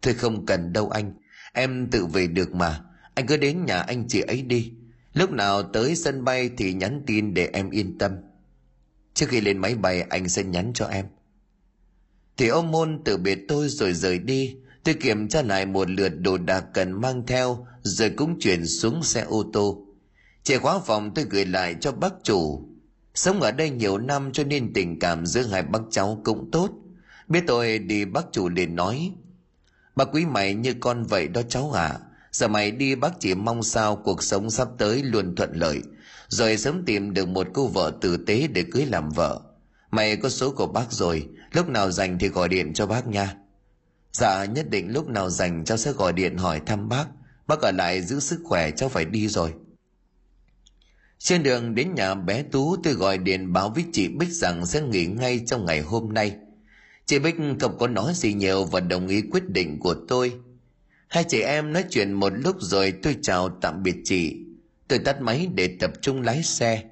[0.01, 1.13] Thôi không cần đâu anh,
[1.53, 2.81] Em tự về được mà,
[3.13, 4.73] Anh cứ đến nhà anh chị ấy đi.
[5.13, 8.11] Lúc nào tới sân bay thì nhắn tin để em yên tâm.
[9.13, 11.05] Trước khi lên máy bay, anh sẽ nhắn cho em.
[12.37, 14.55] Thì ông môn từ biệt tôi rồi rời đi.
[14.83, 19.03] Tôi kiểm tra lại một lượt đồ đạc cần mang theo, Rồi cũng chuyển xuống
[19.03, 19.85] xe ô tô.
[20.43, 22.69] Chìa khóa phòng tôi gửi lại cho bác chủ.
[23.13, 26.69] Sống ở đây nhiều năm cho nên tình cảm giữa hai bác cháu cũng tốt.
[27.27, 29.11] Biết tôi đi bác chủ liền nói
[29.95, 31.99] Bà quý mày như con vậy đó cháu à
[32.31, 35.81] Giờ mày đi bác chỉ mong sao cuộc sống sắp tới luôn thuận lợi.
[36.27, 39.41] Rồi sớm tìm được một cô vợ tử tế để cưới làm vợ.
[39.95, 43.35] Mày có số của bác rồi, Lúc nào rảnh thì gọi điện cho bác nha
[44.13, 47.05] Dạ nhất định lúc nào rảnh cháu sẽ gọi điện hỏi thăm bác
[47.47, 49.53] Bác ở lại giữ sức khỏe, cháu phải đi rồi
[51.25, 54.81] trên đường đến nhà bé Tú, tôi gọi điện báo với chị Bích rằng sẽ
[54.81, 56.35] nghỉ ngay trong ngày hôm nay.
[57.05, 60.33] Chị Bích không có nói gì nhiều và đồng ý quyết định của tôi.
[61.07, 64.35] Hai chị em nói chuyện một lúc rồi tôi chào tạm biệt chị.
[64.87, 66.83] Tôi tắt máy để tập trung lái xe.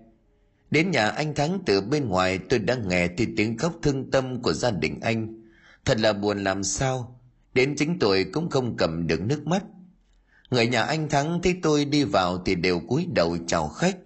[0.73, 4.41] Đến nhà anh Thắng từ bên ngoài tôi đã nghe thì tiếng khóc thương tâm
[4.41, 5.41] của gia đình anh.
[5.85, 7.19] Thật là buồn làm sao.
[7.53, 9.63] Đến chính tôi cũng không cầm được nước mắt.
[10.49, 13.97] Người nhà anh Thắng thấy tôi đi vào thì đều cúi đầu chào khách.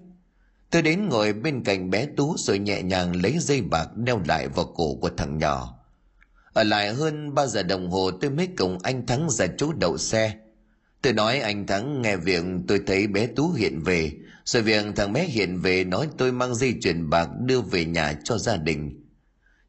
[0.69, 4.47] Tôi đến ngồi bên cạnh bé Tú rồi nhẹ nhàng lấy dây bạc đeo lại
[4.47, 5.79] vào cổ của thằng nhỏ.
[6.53, 9.97] Ở lại hơn 3 giờ đồng hồ tôi mới cùng anh Thắng ra chỗ đậu
[9.97, 10.33] xe.
[11.01, 14.11] Tôi nói anh Thắng nghe việc tôi thấy bé Tú hiện về,
[14.45, 18.19] rồi việc thằng bé hiện về nói tôi mang dây chuyền bạc đưa về nhà
[18.23, 19.03] cho gia đình.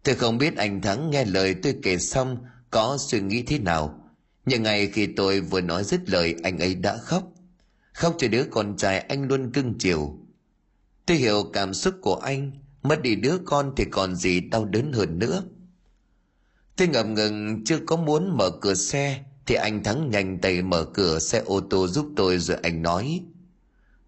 [0.03, 2.39] Tôi không biết anh Thắng nghe lời tôi kể xong
[2.71, 4.11] có suy nghĩ thế nào.
[4.47, 7.33] Nhưng ngày khi tôi vừa nói dứt lời anh ấy đã khóc.
[7.93, 10.19] Khóc cho đứa con trai anh luôn cưng chiều
[11.07, 14.93] Tôi hiểu cảm xúc của anh, mất đi đứa con thì còn gì đau đớn
[14.93, 15.43] hơn nữa.
[16.77, 20.85] Tôi ngập ngừng chưa có muốn mở cửa xe thì anh Thắng nhanh tay mở
[20.85, 23.25] cửa xe ô tô giúp tôi rồi anh nói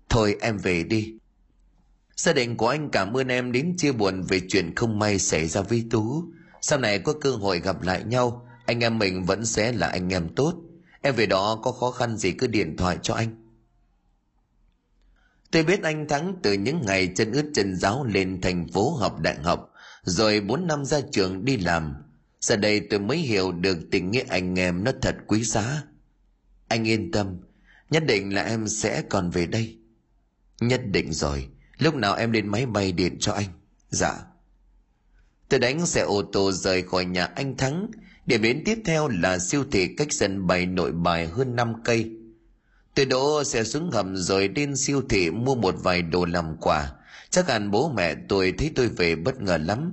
[0.08, 1.14] Thôi em về đi.
[2.16, 5.48] Gia đình của anh cảm ơn em đến chia buồn về chuyện không may xảy
[5.48, 6.24] ra với Tú.
[6.60, 10.12] Sau này có cơ hội gặp lại nhau, anh em mình vẫn sẽ là anh
[10.12, 10.54] em tốt.
[11.02, 13.50] Em về đó có khó khăn gì cứ điện thoại cho anh.
[15.50, 19.20] Tôi biết anh Thắng từ những ngày chân ướt chân giáo lên thành phố học
[19.20, 19.72] đại học,
[20.02, 21.94] rồi bốn năm ra trường đi làm.
[22.40, 25.82] Giờ đây tôi mới hiểu được tình nghĩa anh em nó thật quý giá.
[26.68, 27.40] Anh yên tâm,
[27.90, 29.78] nhất định là em sẽ còn về đây.
[30.60, 31.48] Nhất định rồi,
[31.78, 33.48] lúc nào em lên máy bay điện cho anh.
[33.90, 34.14] Dạ.
[35.48, 37.90] Tôi đánh xe ô tô rời khỏi nhà anh Thắng,
[38.26, 42.10] điểm đến tiếp theo là siêu thị cách sân bay nội bài hơn 5 cây.
[42.94, 46.92] Tôi đỗ xe xuống hầm rồi đến siêu thị mua một vài đồ làm quà.
[47.30, 49.92] Chắc hẳn bố mẹ tôi thấy tôi về bất ngờ lắm.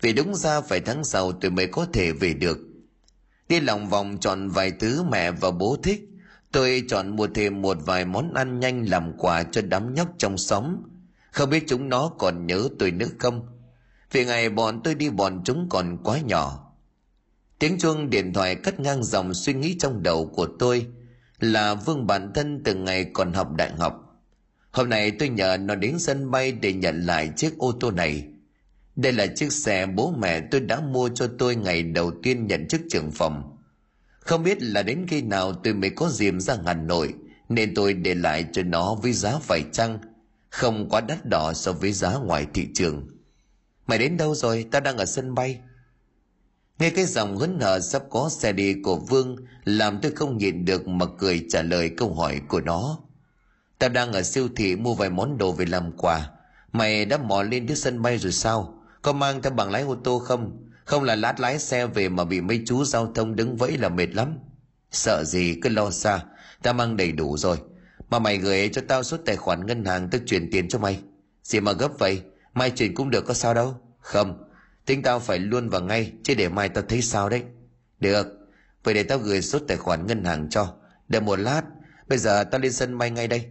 [0.00, 2.58] Vì đúng ra phải tháng sau tôi mới có thể về được.
[3.48, 6.00] Đi lòng vòng chọn vài thứ mẹ và bố thích.
[6.52, 10.38] Tôi chọn mua thêm một vài món ăn nhanh làm quà cho đám nhóc trong
[10.38, 10.76] xóm.
[11.32, 13.46] Không biết chúng nó còn nhớ tôi nữa không?
[14.12, 16.72] Vì ngày bọn tôi đi bọn chúng còn quá nhỏ.
[17.58, 20.86] Tiếng chuông điện thoại cắt ngang dòng suy nghĩ trong đầu của tôi–
[21.40, 24.22] là Vương bản thân từ ngày còn học đại học.
[24.70, 28.24] Hôm nay tôi nhờ nó đến sân bay để nhận lại chiếc ô tô này.
[29.02, 32.68] Đây là chiếc xe bố mẹ tôi đã mua cho tôi ngày đầu tiên nhận
[32.68, 33.56] chức trưởng phòng.
[34.20, 37.14] Không biết là đến khi nào tôi mới có diềm ra Hà Nội,
[37.48, 39.98] nên tôi để lại cho nó với giá phải chăng
[40.50, 43.08] không quá đắt đỏ so với giá ngoài thị trường.
[43.86, 44.66] Mày đến đâu rồi?
[44.70, 45.60] ta đang ở sân bay.
[46.78, 50.64] Nghe cái dòng hớn hở sắp có xe đi của Vương, làm tôi không nhịn
[50.64, 52.98] được mà cười trả lời câu hỏi của nó.
[53.78, 56.30] Ta đang ở siêu thị mua vài món đồ về làm quà.
[56.72, 58.79] Mày đã mò lên đến sân bay rồi sao?
[59.02, 60.68] Có mang theo bằng lái ô tô không?
[60.84, 63.88] Không là lát lái xe về mà bị mấy chú giao thông đứng vẫy là
[63.88, 64.38] mệt lắm.
[64.90, 66.20] Sợ gì cứ lo xa,
[66.62, 67.58] ta mang đầy đủ rồi.
[68.10, 71.00] Mà mày gửi cho tao số tài khoản ngân hàng tao chuyển tiền cho mày.
[71.42, 72.22] Gì mà gấp vậy?
[72.54, 73.74] Mai chuyển cũng được có sao đâu.
[74.00, 74.50] Không,
[74.90, 77.42] Tính tao phải luôn vào ngay Chứ để mai tao thấy sao đấy
[78.00, 78.26] Được
[78.84, 80.74] Vậy để tao gửi số tài khoản ngân hàng cho
[81.08, 81.62] Đợi một lát
[82.08, 83.44] Bây giờ tao lên sân bay ngay đây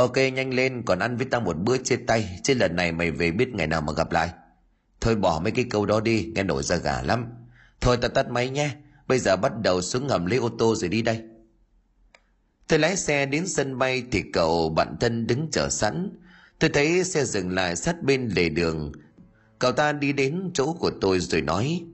[0.00, 3.10] Ok, nhanh lên, Còn ăn với tao một bữa chia tay, Chứ lần này mày
[3.10, 4.30] về biết ngày nào mà gặp lại.
[5.00, 7.26] Thôi bỏ mấy cái câu đó đi, Nghe nổi ra gà lắm.
[7.80, 8.70] Thôi tao tắt máy nhé,
[9.08, 11.22] Bây giờ bắt đầu xuống ngầm lấy ô tô rồi đi đây.
[12.68, 16.10] Tôi lái xe đến sân bay Thì cậu bạn thân đứng chờ sẵn.
[16.58, 18.92] Tôi thấy xe dừng lại sát bên lề đường.
[19.58, 21.84] Cậu ta đi đến chỗ của tôi rồi nói,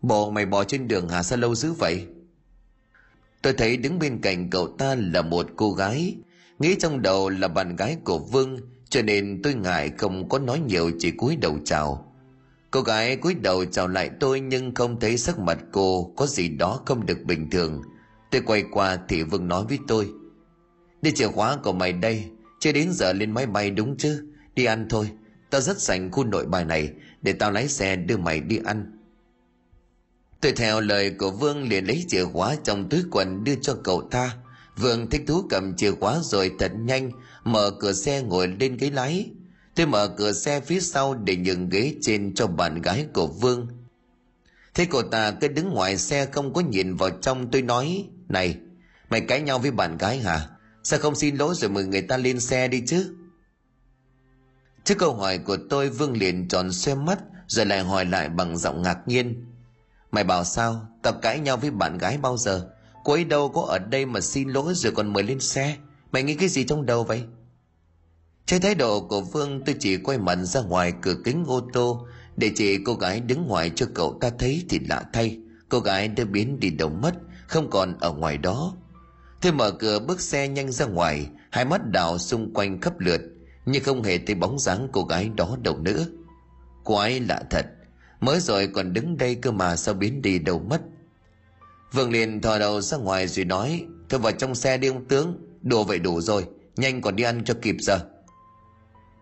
[0.00, 1.22] Bộ mày bò trên đường hả?
[1.22, 2.06] Sao lâu dữ vậy?
[3.42, 6.16] Tôi thấy đứng bên cạnh cậu ta là một cô gái.
[6.60, 10.60] Nghĩ trong đầu là bạn gái của Vương Cho nên tôi ngại không có nói
[10.60, 12.10] nhiều chỉ cúi đầu chào
[12.70, 16.48] Cô gái cúi đầu chào lại tôi nhưng không thấy sắc mặt cô có gì
[16.48, 17.82] đó không được bình thường.
[18.30, 20.10] Tôi quay qua thì Vương nói với tôi.
[21.02, 22.24] Đi chìa khóa của mày đây,
[22.60, 24.24] chưa đến giờ lên máy bay đúng chứ?
[24.54, 25.10] Đi ăn thôi,
[25.50, 26.92] tao rất sành khu nội bài này
[27.22, 28.98] để tao lái xe đưa mày đi ăn.
[30.40, 34.08] Tôi theo lời của Vương liền lấy chìa khóa trong túi quần đưa cho cậu
[34.10, 34.36] ta.
[34.80, 37.10] Vương thích thú cầm chìa khóa rồi thật nhanh,
[37.44, 39.30] mở cửa xe ngồi lên ghế lái.
[39.74, 43.68] Tôi mở cửa xe phía sau để nhường ghế trên cho bạn gái của Vương.
[44.74, 48.56] Thế cô ta cứ đứng ngoài xe không có nhìn vào trong tôi nói Này,
[49.10, 50.48] mày cãi nhau với bạn gái hả?
[50.82, 53.14] Sao không xin lỗi rồi mời người ta lên xe đi chứ?
[54.84, 58.56] Trước câu hỏi của tôi Vương liền tròn xoe mắt rồi lại hỏi lại bằng
[58.56, 59.46] giọng ngạc nhiên.
[60.10, 60.86] Mày bảo sao?
[61.02, 62.70] Tao cãi nhau với bạn gái bao giờ?
[63.10, 65.76] Cô ấy đâu có ở đây mà xin lỗi rồi còn mời lên xe.
[66.12, 67.22] Mày nghĩ cái gì trong đầu vậy?
[68.46, 72.06] Trên thái độ của Vương tôi chỉ quay mặt ra ngoài cửa kính ô tô
[72.36, 75.38] để chị cô gái đứng ngoài cho cậu ta thấy thì lạ thay.
[75.68, 77.14] Cô gái đã biến đi đâu mất,
[77.46, 78.76] không còn ở ngoài đó.
[79.40, 83.20] Tôi mở cửa bước xe nhanh ra ngoài, hai mắt đảo xung quanh khắp lượt,
[83.66, 86.06] nhưng không hề thấy bóng dáng cô gái đó đâu nữa.
[86.84, 87.66] Quái lạ thật,
[88.20, 90.80] mới rồi còn đứng đây cơ mà sao biến đi đâu mất.
[91.92, 95.38] Vương liền thò đầu ra ngoài rồi nói, thôi vào trong xe đi ông tướng,
[95.62, 97.98] đùa vậy đủ rồi, nhanh còn đi ăn cho kịp giờ.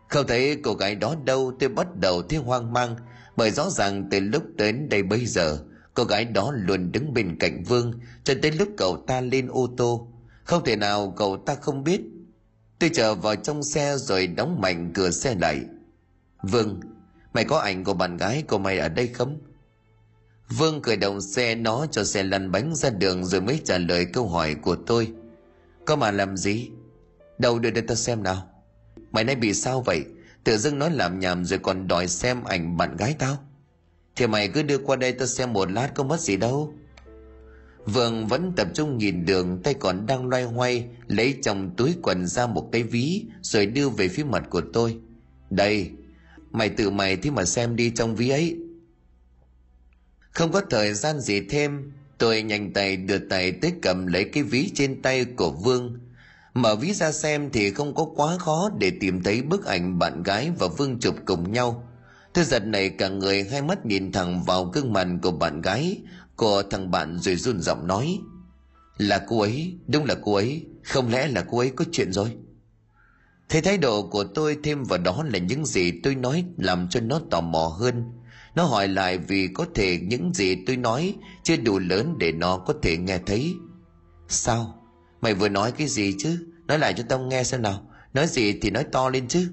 [0.09, 2.97] Không thấy cô gái đó đâu tôi bắt đầu thấy hoang mang
[3.37, 5.59] bởi rõ ràng từ lúc đến đây bây giờ
[5.95, 7.93] cô gái đó luôn đứng bên cạnh Vương
[8.25, 10.09] cho tới lúc cậu ta lên ô tô.
[10.45, 12.01] Không thể nào cậu ta không biết.
[12.79, 15.61] Tôi chờ vào trong xe rồi đóng mạnh cửa xe lại.
[16.43, 16.81] Vương,
[17.33, 19.39] mày có ảnh của bạn gái của mày ở đây không?
[20.49, 24.07] Vương khởi động xe nó cho xe lăn bánh ra đường rồi mới trả lời
[24.13, 25.13] câu hỏi của tôi.
[25.87, 26.71] Có mà làm gì?
[27.39, 28.49] Đâu đưa đây tao xem nào.
[29.13, 30.05] Mày nay bị sao vậy
[30.45, 33.37] Tự dưng nói làm nhảm rồi còn đòi xem ảnh bạn gái tao
[34.17, 36.75] Thì mày cứ đưa qua đây tao xem một lát có mất gì đâu
[37.87, 42.27] Vương vẫn tập trung nhìn đường, Tay còn đang loay hoay, Lấy trong túi quần
[42.27, 44.99] ra một cái ví Rồi đưa về phía mặt của tôi
[45.51, 45.91] Đây,
[46.51, 48.57] Mày tự mày thì mà xem đi trong ví ấy
[50.31, 54.43] không có thời gian gì thêm Tôi nhanh tay đưa tay tới cầm lấy cái
[54.43, 55.99] ví trên tay của Vương
[56.55, 60.23] Mở ví ra xem thì không có quá khó để tìm thấy bức ảnh bạn
[60.23, 61.89] gái và Vương chụp cùng nhau.
[62.33, 66.01] Tôi giật này cả người hai mắt nhìn thẳng vào gương mặt của bạn gái,
[66.37, 68.19] của thằng bạn rồi run giọng nói.
[68.97, 72.37] Là cô ấy, đúng là cô ấy, không lẽ là cô ấy có chuyện rồi?
[73.49, 77.01] Thấy thái độ của tôi thêm vào đó là những gì tôi nói làm cho
[77.01, 78.13] nó tò mò hơn.
[78.55, 82.57] Nó hỏi lại vì có thể những gì tôi nói chưa đủ lớn để nó
[82.57, 83.55] có thể nghe thấy.
[84.29, 84.75] Sao?
[85.21, 88.59] Mày vừa nói cái gì chứ Nói lại cho tao nghe xem nào Nói gì
[88.61, 89.49] thì nói to lên chứ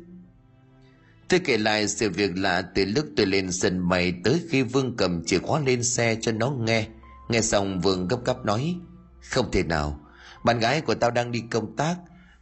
[1.27, 4.97] Tôi kể lại sự việc lạ từ lúc tôi lên sân bay tới khi Vương
[4.97, 6.87] cầm chìa khóa lên xe cho nó nghe.
[7.29, 8.75] Nghe xong Vương gấp gáp nói,
[9.21, 9.99] không thể nào,
[10.43, 11.95] bạn gái của tao đang đi công tác.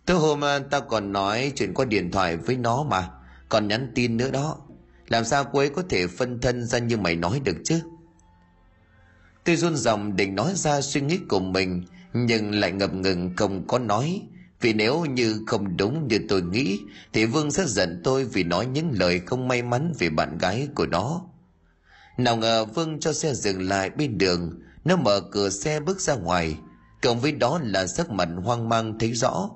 [0.06, 3.10] Tối hôm à, tao còn nói chuyện qua điện thoại với nó mà,
[3.50, 4.58] còn nhắn tin nữa đó.
[5.14, 7.80] Làm sao cô ấy có thể phân thân ra như mày nói được chứ?
[9.44, 13.68] Tôi run ròng định nói ra suy nghĩ của mình, nhưng lại ngập ngừng không
[13.68, 14.22] có nói.
[14.62, 16.80] Vì nếu như không đúng như tôi nghĩ
[17.14, 20.68] thì vương sẽ giận tôi vì nói những lời không may mắn về bạn gái
[20.76, 21.22] của nó.
[22.18, 26.16] Nào ngờ vương cho xe dừng lại bên đường nó mở cửa xe bước ra
[26.16, 26.58] ngoài.
[27.02, 29.50] Cộng với đó là sắc mặt hoang mang thấy rõ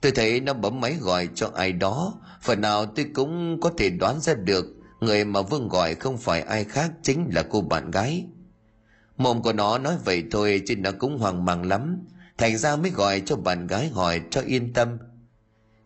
[0.00, 3.90] tôi thấy nó bấm máy gọi cho ai đó phần nào tôi cũng có thể
[3.90, 4.66] đoán ra được
[5.00, 8.26] người mà vương gọi không phải ai khác chính là cô bạn gái
[9.20, 12.06] Mồm của nó nói vậy thôi chứ nó cũng hoang mang lắm.
[12.38, 14.98] Thành ra mới gọi cho bạn gái hỏi cho yên tâm.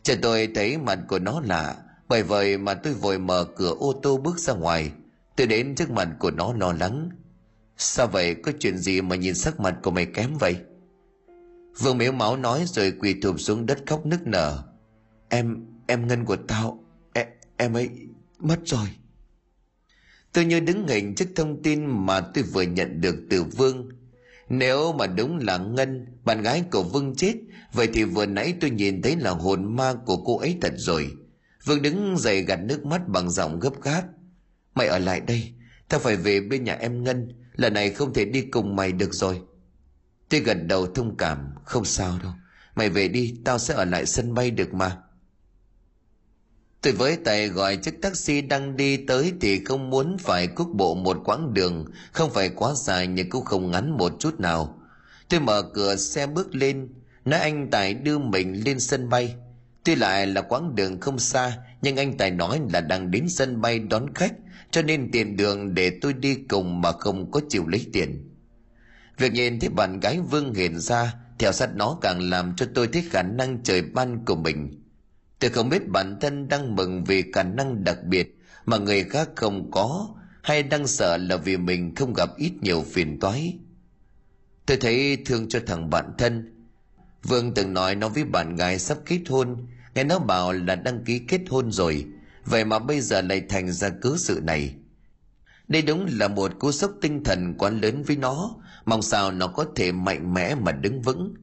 [0.02, 1.76] Chờ tôi thấy mặt của nó lạ,
[2.08, 4.92] bởi vậy mà tôi vội mở cửa ô tô bước ra ngoài.
[5.36, 7.10] Tôi đến trước mặt của nó lo lắng.
[7.76, 10.56] Sao vậy, có chuyện gì mà nhìn sắc mặt của mày kém vậy?
[11.78, 14.62] Vương miếu máu nói rồi quỳ thụp xuống đất khóc nức nở.
[15.28, 17.88] Em, em ngân của tao, em, em ấy
[18.38, 18.88] mất rồi.
[20.32, 23.88] Tôi như đứng hình trước thông tin mà tôi vừa nhận được từ Vương.
[24.48, 27.34] Nếu mà đúng là Ngân, bạn gái của Vương chết,
[27.72, 31.12] vậy thì vừa nãy tôi nhìn thấy là hồn ma của cô ấy thật rồi.
[31.64, 34.02] Vương đứng dậy gạt nước mắt bằng giọng gấp gáp.
[34.74, 35.52] Mày ở lại đây,
[35.88, 39.14] tao phải về bên nhà em Ngân, lần này không thể đi cùng mày được
[39.14, 39.40] rồi.
[40.34, 42.32] Tôi gật đầu thông cảm, không sao đâu.
[42.74, 44.96] Mày về đi, tao sẽ ở lại sân bay được mà.
[46.80, 50.94] Tôi với tay gọi chiếc taxi đang đi tới thì không muốn phải cúc bộ
[50.94, 54.78] một quãng đường, không phải quá dài nhưng cũng không ngắn một chút nào.
[55.28, 56.88] Tôi mở cửa xe bước lên,
[57.24, 59.34] nói anh Tài đưa mình lên sân bay.
[59.84, 63.60] Tuy lại là quãng đường không xa, nhưng anh Tài nói là đang đến sân
[63.60, 64.32] bay đón khách,
[64.70, 68.33] cho nên tiền đường để tôi đi cùng mà không có chịu lấy tiền.
[69.18, 72.88] Việc nhìn thấy bạn gái Vương hiện ra, theo sát nó càng làm cho tôi
[72.88, 74.82] thấy khả năng trời ban của mình.
[75.38, 79.28] Tôi không biết bản thân đang mừng vì khả năng đặc biệt mà người khác
[79.36, 80.08] không có,
[80.42, 83.58] hay đang sợ là vì mình không gặp ít nhiều phiền toái.
[84.66, 86.50] Tôi thấy thương cho thằng bạn thân.
[87.22, 91.04] Vương từng nói nó với bạn gái sắp kết hôn, nghe nó bảo là đăng
[91.04, 92.06] ký kết hôn rồi,
[92.44, 94.74] vậy mà bây giờ lại thành ra cứ sự này.
[95.68, 99.46] Đây đúng là một cú sốc tinh thần quá lớn với nó, mong sao nó
[99.46, 101.34] có thể mạnh mẽ mà đứng vững.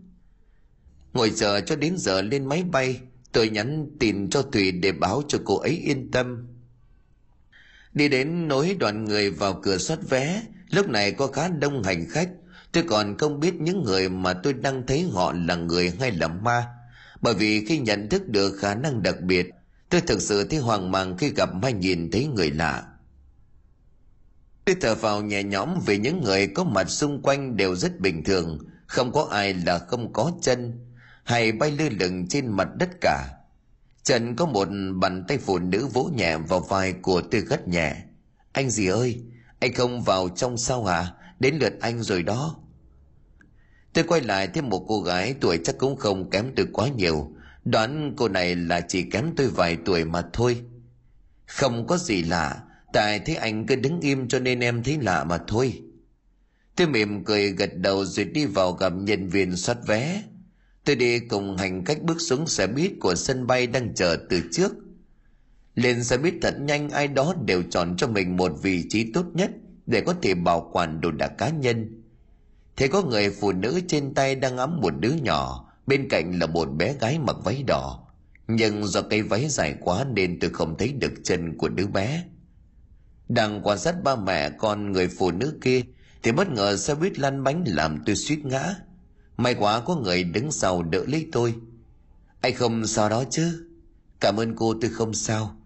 [1.13, 2.99] Ngồi chờ cho đến giờ lên máy bay,
[3.31, 6.47] tôi nhắn tin cho Thùy để báo cho cô ấy yên tâm.
[7.93, 12.05] Đi đến nối đoàn người vào cửa soát vé, lúc này có khá đông hành
[12.09, 12.29] khách,
[12.71, 16.27] tôi còn không biết những người mà tôi đang thấy họ là người hay là
[16.27, 16.67] ma
[17.21, 19.49] bởi vì khi nhận thức được khả năng đặc biệt
[19.89, 22.83] tôi thực sự thấy hoang mang khi gặp hay nhìn thấy người lạ
[24.71, 28.23] tôi thở vào nhẹ nhõm vì những người có mặt xung quanh đều rất bình
[28.23, 28.59] thường.
[28.87, 30.87] Không có ai là không có chân.
[31.23, 33.27] Hay bay lơ lửng trên mặt đất cả.
[34.03, 37.95] Trần có một bàn tay phụ nữ vỗ nhẹ vào vai của tôi gắt nhẹ.
[38.51, 39.21] Anh gì ơi,
[39.59, 41.07] anh không vào trong sao hả?
[41.39, 42.55] Đến lượt anh rồi đó.
[43.93, 47.31] Tôi quay lại thấy một cô gái tuổi chắc cũng không kém tôi quá nhiều.
[47.65, 50.61] Đoán cô này là chỉ kém tôi vài tuổi mà thôi.
[51.45, 55.23] Không có gì lạ tại thấy anh cứ đứng im cho nên em thấy lạ
[55.23, 55.81] mà thôi.
[56.75, 60.23] Tôi mỉm cười gật đầu rồi đi vào gặp nhân viên soát vé.
[60.85, 64.41] Tôi đi cùng hành khách bước xuống xe buýt của sân bay đang chờ từ
[64.51, 64.71] trước.
[65.75, 69.25] Lên xe buýt thật nhanh, ai đó đều chọn cho mình một vị trí tốt
[69.33, 69.51] nhất
[69.85, 72.03] để có thể bảo quản đồ đạc cá nhân.
[72.75, 76.47] Thế có người phụ nữ trên tay đang ấm một đứa nhỏ, bên cạnh là
[76.47, 78.07] một bé gái mặc váy đỏ.
[78.47, 82.23] Nhưng do cây váy dài quá nên tôi không thấy được chân của đứa bé
[83.33, 85.81] đang quan sát ba mẹ con người phụ nữ kia,
[86.23, 88.75] thì bất ngờ xe buýt lăn bánh làm tôi suýt ngã.
[89.37, 91.55] May quá có người đứng sau đỡ lấy tôi.
[92.41, 93.67] Anh không sao đó chứ?
[94.19, 95.57] Cảm ơn cô, tôi không sao.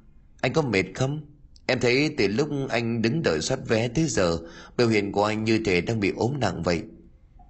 [0.41, 1.21] Anh có mệt không?
[1.67, 4.37] Em thấy từ lúc anh đứng đợi soát vé tới giờ,
[4.77, 6.83] Biểu hiện của anh như thể đang bị ốm nặng vậy.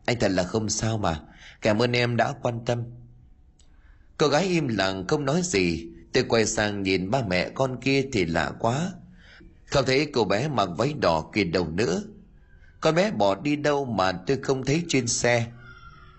[0.05, 1.19] Anh thật là không sao mà.
[1.61, 2.83] Cảm ơn em đã quan tâm.
[4.17, 5.87] Cô gái im lặng không nói gì.
[6.13, 8.91] Tôi quay sang nhìn ba mẹ con kia thì lạ quá.
[9.65, 12.03] Không thấy cô bé mặc váy đỏ kia đâu nữa
[12.81, 15.47] Con bé bỏ đi đâu mà tôi không thấy trên xe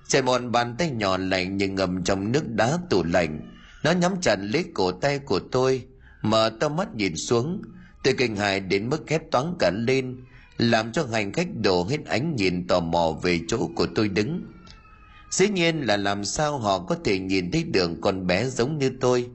[0.09, 3.41] Chạy một bàn tay nhỏ lạnh như ngầm trong nước đá tủ lạnh
[3.85, 5.87] Nó nhắm chặt lấy cổ tay của tôi
[6.23, 7.63] Mở to mắt nhìn xuống
[8.07, 10.17] Tôi kinh hài đến mức hét toán cả lên,
[10.59, 14.43] làm cho hành khách đổ hết ánh nhìn tò mò về chỗ của tôi đứng.
[15.31, 18.93] Dĩ nhiên là làm sao họ có thể nhìn thấy đường con bé giống như
[19.01, 19.29] tôi.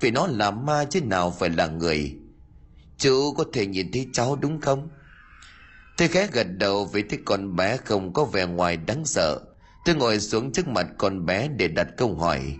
[0.00, 2.16] Vì nó là ma chứ nào phải là người.
[2.98, 4.88] Chú có thể nhìn thấy cháu đúng không?
[5.96, 9.40] Tôi khẽ gật đầu vì thấy con bé không có vẻ ngoài đáng sợ.
[9.84, 12.56] Tôi ngồi xuống trước mặt con bé để đặt câu hỏi.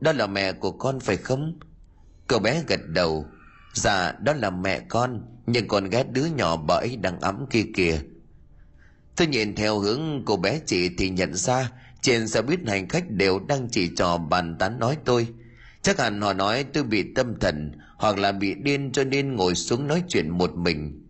[0.00, 1.58] Đó là mẹ của con phải không?
[2.26, 3.26] Cậu bé gật đầu
[3.72, 7.64] Dạ đó là mẹ con, Nhưng con ghét đứa nhỏ bà ấy đang ấm kia
[7.74, 7.98] kìa
[9.16, 13.10] Tôi nhìn theo hướng cô bé chị thì nhận ra Trên xe buýt hành khách
[13.10, 15.28] đều đang chỉ trò bàn tán nói tôi
[15.82, 19.54] Chắc hẳn họ nói tôi bị tâm thần hoặc là bị điên cho nên ngồi
[19.54, 21.06] xuống nói chuyện một mình.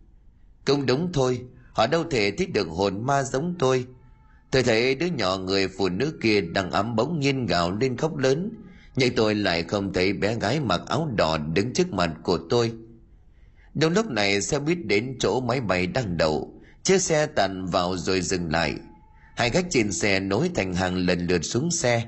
[0.64, 1.46] Cũng đúng thôi,
[1.76, 3.86] Họ đâu thể thích được hồn ma giống tôi.
[4.50, 8.16] Tôi thấy đứa nhỏ người phụ nữ kia đang ấm bỗng nhiên gào lên khóc
[8.16, 8.50] lớn,
[8.96, 12.72] nhưng tôi lại không thấy bé gái mặc áo đỏ đứng trước mặt của tôi.
[13.74, 17.96] Đúng lúc này xe buýt đến chỗ máy bay đang đậu, Chiếc xe tàn vào
[17.96, 18.74] rồi dừng lại.
[19.36, 22.04] Hai khách trên xe nối thành hàng lần lượt xuống xe.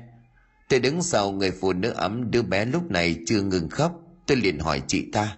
[0.69, 4.01] Tôi đứng sau người phụ nữ ấm đứa bé lúc này chưa ngừng khóc.
[4.29, 5.37] Tôi liền hỏi chị ta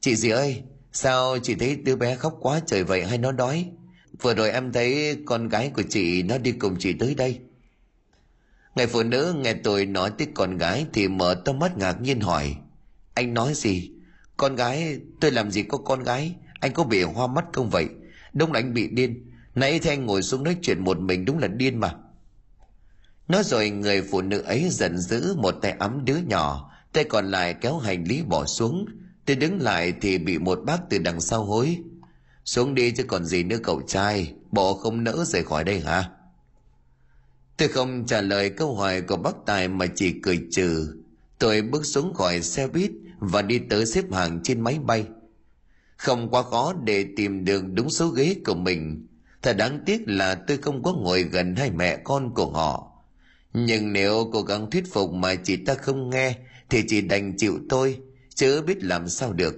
[0.00, 3.70] Chị gì ơi Sao chị thấy đứa bé khóc quá trời vậy hay nó đói
[4.20, 7.40] Vừa rồi em thấy con gái của chị nó đi cùng chị tới đây
[8.76, 12.20] Người phụ nữ nghe tôi nói tới con gái thì mở to mắt ngạc nhiên
[12.20, 12.56] hỏi.
[13.14, 13.90] Anh nói gì?
[14.36, 16.34] Con gái, tôi làm gì có con gái?
[16.60, 17.88] Anh có bị hoa mắt không vậy?
[18.32, 19.30] Đúng là anh bị điên.
[19.54, 21.94] Nãy thấy anh ngồi xuống nói chuyện một mình đúng là điên mà.
[23.28, 27.30] Nói rồi người phụ nữ ấy giận dữ một tay ấm đứa nhỏ, tay còn
[27.30, 28.86] lại kéo hành lý bỏ xuống.
[29.26, 31.78] Tôi đứng lại thì bị một bác từ đằng sau hối.
[32.44, 36.10] Xuống đi chứ còn gì nữa cậu trai, bộ không nỡ rời khỏi đây hả?
[37.56, 40.96] Tôi không trả lời câu hỏi của bác Tài mà chỉ cười trừ.
[41.38, 45.06] Tôi bước xuống khỏi xe buýt và đi tới xếp hàng trên máy bay.
[45.96, 49.06] Không quá khó để tìm được đúng số ghế của mình.
[49.42, 52.90] Thật đáng tiếc là tôi không có ngồi gần hai mẹ con của họ.
[53.52, 56.36] nhưng nếu cố gắng thuyết phục mà chị ta không nghe
[56.70, 57.98] thì chỉ đành chịu tôi,
[58.34, 59.54] chứ biết làm sao được.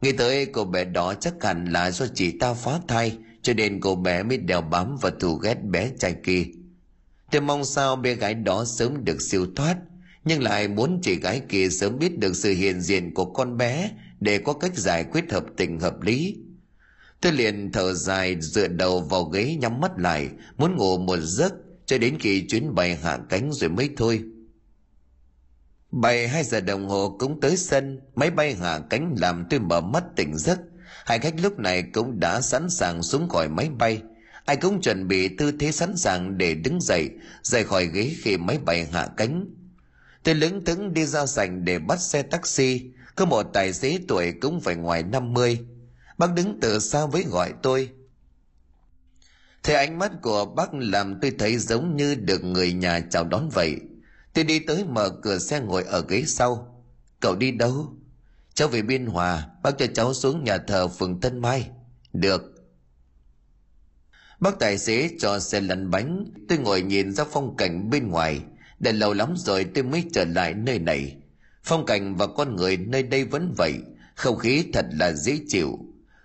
[0.00, 3.80] Nghĩ tới cô bé đó chắc hẳn là do chị ta phá thai, cho nên
[3.80, 6.44] cô bé mới đeo bám và thù ghét bé trai kia.
[7.30, 9.76] Tôi mong sao bé gái đó sớm được siêu thoát,
[10.24, 13.90] nhưng lại muốn chị gái kia sớm biết được sự hiện diện của con bé
[14.20, 16.36] để có cách giải quyết hợp tình hợp lý.
[17.20, 21.52] Tôi liền thở dài dựa đầu vào ghế nhắm mắt lại, muốn ngủ một giấc,
[21.86, 24.22] cho đến khi chuyến bay hạ cánh rồi mới thôi
[25.90, 29.80] bay hai giờ đồng hồ cũng tới sân, máy bay hạ cánh làm tôi mở
[29.80, 30.58] mắt tỉnh giấc.
[31.04, 34.02] Hai khách lúc này cũng đã sẵn sàng xuống khỏi máy bay.
[34.44, 37.10] Ai cũng chuẩn bị tư thế sẵn sàng để đứng dậy,
[37.42, 39.54] rời khỏi ghế khi máy bay hạ cánh.
[40.22, 42.90] Tôi lững thững đi ra sành để bắt xe taxi.
[43.16, 45.58] Có một tài xế tuổi cũng phải ngoài 50
[46.18, 47.90] bác đứng từ xa với gọi tôi.
[49.62, 53.48] Thế ánh mắt của bác làm tôi thấy giống như được người nhà chào đón
[53.48, 53.76] vậy.
[54.34, 56.84] Tôi đi tới mở cửa xe ngồi ở ghế sau.
[57.20, 57.96] Cậu đi đâu?
[58.54, 61.70] Cháu về Biên Hòa, bác cho cháu xuống nhà thờ phường Tân Mai.
[62.12, 62.42] Được.
[64.40, 68.40] Bác tài xế cho xe lăn bánh, tôi ngồi nhìn ra phong cảnh bên ngoài.
[68.78, 71.16] Đã lâu lắm rồi tôi mới trở lại nơi này.
[71.64, 73.74] Phong cảnh và con người nơi đây vẫn vậy,
[74.14, 75.78] không khí thật là dễ chịu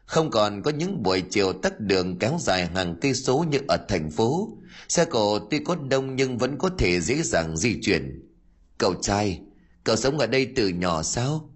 [0.06, 3.78] không còn có những buổi chiều tắt đường kéo dài hàng cây số như ở
[3.88, 4.58] thành phố
[4.94, 8.30] xe cổ tuy có đông nhưng vẫn có thể dễ dàng di chuyển.
[8.78, 9.42] Cậu trai
[9.84, 11.50] cậu sống ở đây từ nhỏ sao?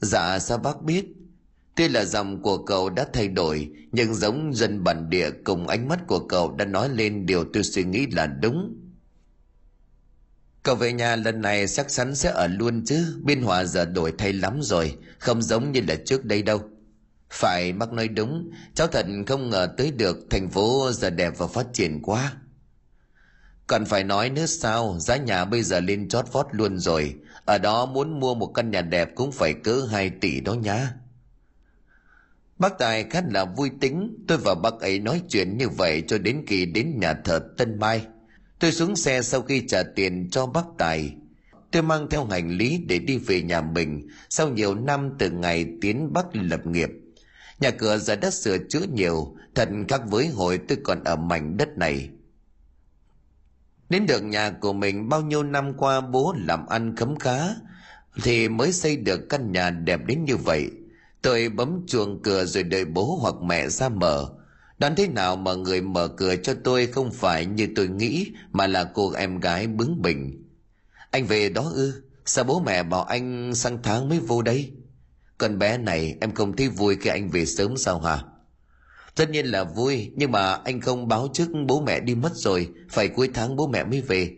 [0.00, 1.06] Dạ sao bác biết?
[1.74, 5.88] Tuy là dòng của cậu đã thay đổi nhưng giống dân bản địa cùng ánh
[5.88, 8.76] mắt của cậu đã nói lên điều tôi suy nghĩ là đúng.
[10.62, 13.20] Cậu về nhà lần này chắc chắn sẽ ở luôn chứ.
[13.24, 16.60] Biên hòa giờ đổi thay lắm rồi không giống như là trước đây đâu.
[17.30, 21.46] Phải bác nói đúng, cháu thật không ngờ tới được thành phố giờ đẹp và
[21.46, 22.32] phát triển quá.
[23.66, 27.14] Còn phải nói nữa sao, giá nhà bây giờ lên chót vót luôn rồi,
[27.44, 30.90] ở đó muốn mua một căn nhà đẹp cũng phải cỡ 2 tỷ đó nhá.
[32.58, 36.18] Bác Tài khá là vui tính, tôi và bác ấy nói chuyện như vậy cho
[36.18, 38.06] đến khi đến nhà thờ Tân Mai.
[38.58, 41.14] Tôi xuống xe sau khi trả tiền cho bác Tài.
[41.70, 45.66] Tôi mang theo hành lý để đi về nhà mình sau nhiều năm từ ngày
[45.80, 46.88] tiến Bắc lập nghiệp.
[47.60, 51.56] Nhà cửa giờ đã sửa chữa nhiều, thật khác với hồi tôi còn ở mảnh
[51.56, 52.10] đất này.
[53.88, 57.38] Đến được nhà của mình bao nhiêu năm qua bố làm ăn khấm khá,
[58.22, 60.70] thì mới xây được căn nhà đẹp đến như vậy.
[61.22, 64.28] Tôi bấm chuông cửa rồi đợi bố hoặc mẹ ra mở.
[64.78, 68.66] Đoán thế nào mà người mở cửa cho tôi không phải như tôi nghĩ mà
[68.66, 70.44] là cô em gái bướng bỉnh.
[71.10, 72.02] Anh về đó ư?
[72.24, 74.72] Sao bố mẹ bảo anh sang tháng mới vô đây?
[75.38, 78.22] Con bé này em không thấy vui khi anh về sớm sao hả?
[79.16, 82.68] Tất nhiên là vui, nhưng mà anh không báo trước bố mẹ đi mất rồi,
[82.90, 84.36] phải cuối tháng bố mẹ mới về.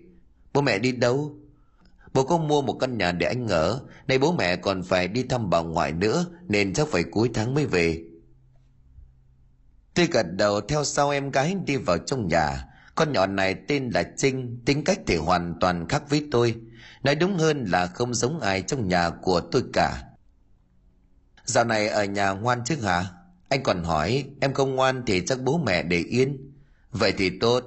[0.53, 1.37] Bố mẹ đi đâu?
[2.15, 5.23] Bố có mua một căn nhà để anh ở, nay bố mẹ còn phải đi
[5.23, 8.05] thăm bà ngoại nữa, nên chắc phải cuối tháng mới về.
[9.95, 12.65] Tôi gật đầu theo sau em gái đi vào trong nhà.
[12.95, 16.55] Con nhỏ này tên là Trinh, tính cách thì hoàn toàn khác với tôi.
[17.03, 20.05] Nói đúng hơn là không giống ai trong nhà của tôi cả.
[21.45, 23.05] Dạo này ở nhà ngoan chứ hả?
[23.49, 26.53] Anh còn hỏi, em không ngoan thì chắc bố mẹ để yên.
[26.91, 27.65] Vậy thì tốt.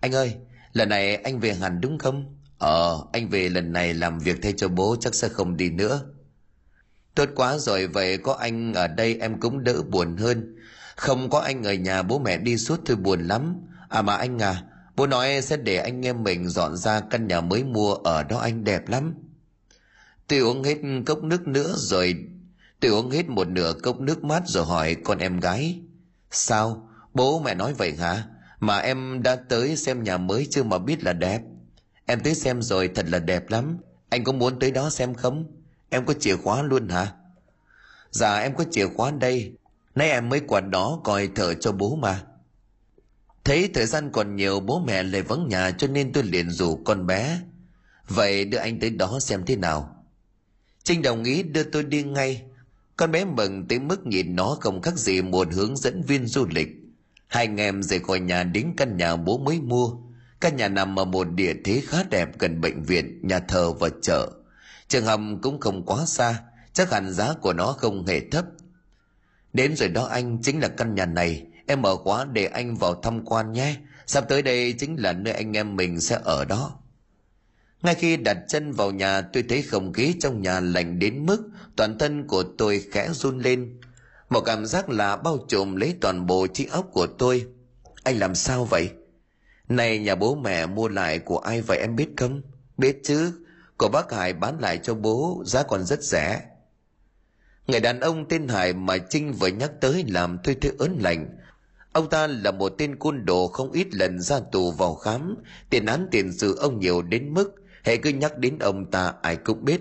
[0.00, 0.34] Anh ơi,
[0.72, 2.36] lần này anh về hẳn đúng không?
[2.58, 6.02] Ờ, anh về lần này làm việc thay cho bố chắc sẽ không đi nữa.
[7.14, 10.56] Tốt quá rồi, vậy có anh ở đây em cũng đỡ buồn hơn.
[10.96, 13.56] Không có anh ở nhà bố mẹ đi suốt thì buồn lắm.
[13.88, 14.62] À mà anh à,
[14.96, 18.38] bố nói sẽ để anh em mình dọn ra căn nhà mới mua ở đó
[18.38, 19.14] anh đẹp lắm.
[20.28, 22.26] Tôi uống hết cốc nước nữa rồi
[22.84, 25.80] Tôi uống hết một nửa cốc nước mát rồi hỏi con em gái.
[26.30, 26.88] Sao?
[27.14, 28.24] Bố mẹ nói vậy hả?
[28.60, 31.42] Mà em đã tới xem nhà mới chưa mà biết là đẹp.
[32.06, 33.78] Em tới xem rồi thật là đẹp lắm.
[34.08, 35.46] Anh có muốn tới đó xem không?
[35.90, 37.12] Em có chìa khóa luôn hả?
[38.10, 39.52] Dạ em có chìa khóa đây.
[39.94, 42.22] Nay em mới quạt đó coi thợ cho bố mà.
[43.44, 46.76] Thấy thời gian còn nhiều, bố mẹ lại vắng nhà cho nên tôi liền rủ
[46.84, 47.40] con bé.
[48.08, 50.04] Vậy đưa anh tới đó xem thế nào.
[50.82, 52.44] Trinh đồng ý đưa tôi đi ngay
[52.96, 56.46] con bé mừng tới mức nhìn nó không khác gì một hướng dẫn viên du
[56.50, 56.68] lịch.
[57.26, 59.90] Hai anh em rời khỏi nhà đến căn nhà bố mới mua.
[60.40, 63.88] Căn nhà nằm ở một địa thế khá đẹp gần bệnh viện, nhà thờ và
[64.02, 64.30] chợ.
[64.88, 66.40] Trường hầm cũng không quá xa,
[66.72, 68.44] chắc hẳn giá của nó không hề thấp.
[69.52, 71.46] Đến rồi đó anh, chính là căn nhà này.
[71.66, 73.76] Em mở khóa để anh vào tham quan nhé.
[74.06, 76.78] Sắp tới đây chính là nơi anh em mình sẽ ở đó.
[77.84, 81.50] Ngay khi đặt chân vào nhà tôi thấy không khí trong nhà lạnh đến mức
[81.76, 83.80] toàn thân của tôi khẽ run lên.
[84.30, 87.46] Một cảm giác lạ bao trùm lấy toàn bộ trí óc của tôi.
[88.02, 88.90] Anh làm sao vậy?
[89.68, 92.42] Này nhà bố mẹ mua lại của ai vậy em biết không?
[92.76, 93.32] Biết chứ,
[93.76, 96.42] của bác Hải bán lại cho bố, giá còn rất rẻ.
[97.66, 101.38] Người đàn ông tên Hải mà Trinh vừa nhắc tới làm tôi thấy ớn lạnh.
[101.92, 105.36] Ông ta là một tên côn đồ không ít lần ra tù vào khám,
[105.70, 107.54] tiền án tiền sự ông nhiều đến mức
[107.84, 109.80] hệ cứ nhắc đến ông ta ai cũng biết.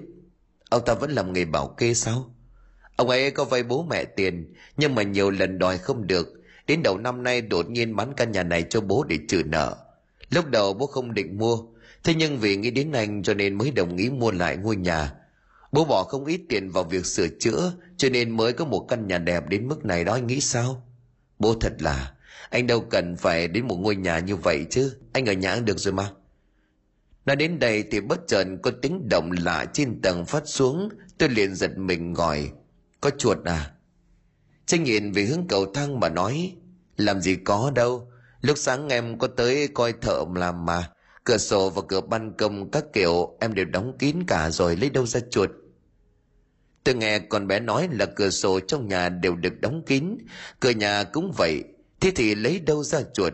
[0.69, 2.35] Ông ta vẫn làm nghề bảo kê sao?
[2.95, 6.27] Ông ấy có vay bố mẹ tiền, nhưng mà nhiều lần đòi không được.
[6.67, 9.77] Đến đầu năm nay đột nhiên bán căn nhà này cho bố để trừ nợ.
[10.29, 11.57] Lúc đầu bố không định mua,
[12.03, 15.13] thế nhưng vì nghĩ đến anh cho nên mới đồng ý mua lại ngôi nhà.
[15.71, 19.07] Bố bỏ không ít tiền vào việc sửa chữa, cho nên mới có một căn
[19.07, 20.83] nhà đẹp đến mức này đó anh nghĩ sao?
[21.39, 22.13] Bố thật là,
[22.49, 25.79] anh đâu cần phải đến một ngôi nhà như vậy chứ, anh ở nhà được
[25.79, 26.09] rồi mà.
[27.25, 31.29] Nói đến đây thì bất chợt có tiếng động lạ trên tầng phát xuống, tôi
[31.29, 32.51] liền giật mình gọi,
[33.01, 33.71] có chuột à?
[34.65, 36.55] Trinh nhìn về hướng cầu thang mà nói,
[36.97, 38.11] làm gì có đâu,
[38.41, 40.89] lúc sáng em có tới coi thợ làm mà,
[41.23, 44.89] cửa sổ và cửa ban công các kiểu em đều đóng kín cả rồi lấy
[44.89, 45.49] đâu ra chuột.
[46.83, 50.17] Tôi nghe con bé nói là cửa sổ trong nhà đều được đóng kín,
[50.59, 51.63] cửa nhà cũng vậy,
[51.99, 53.33] thế thì lấy đâu ra chuột?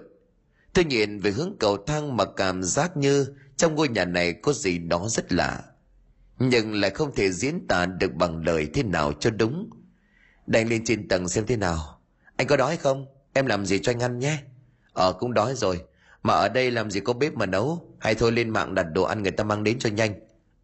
[0.73, 3.25] Tôi nhìn về hướng cầu thang mà cảm giác như
[3.59, 5.63] trong ngôi nhà này có gì đó rất lạ.
[6.39, 9.69] Nhưng lại không thể diễn tả được bằng lời thế nào cho đúng.
[10.47, 11.99] Đành lên trên tầng xem thế nào.
[12.35, 13.05] Anh có đói không?
[13.33, 14.37] Em làm gì cho anh ăn nhé.
[14.93, 15.81] Ờ cũng đói rồi.
[16.23, 17.95] Mà ở đây làm gì có bếp mà nấu.
[17.99, 20.13] Hay thôi lên mạng đặt đồ ăn người ta mang đến cho nhanh.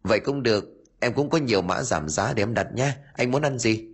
[0.02, 0.64] Vậy cũng được.
[1.00, 2.96] Em cũng có nhiều mã giảm giá để em đặt nhé.
[3.12, 3.88] Anh muốn ăn gì?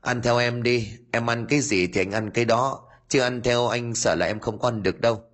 [0.00, 0.92] Ăn theo em đi.
[1.10, 2.88] Em ăn cái gì thì anh ăn cái đó.
[3.08, 5.29] Chứ ăn theo anh sợ là em không có ăn được đâu.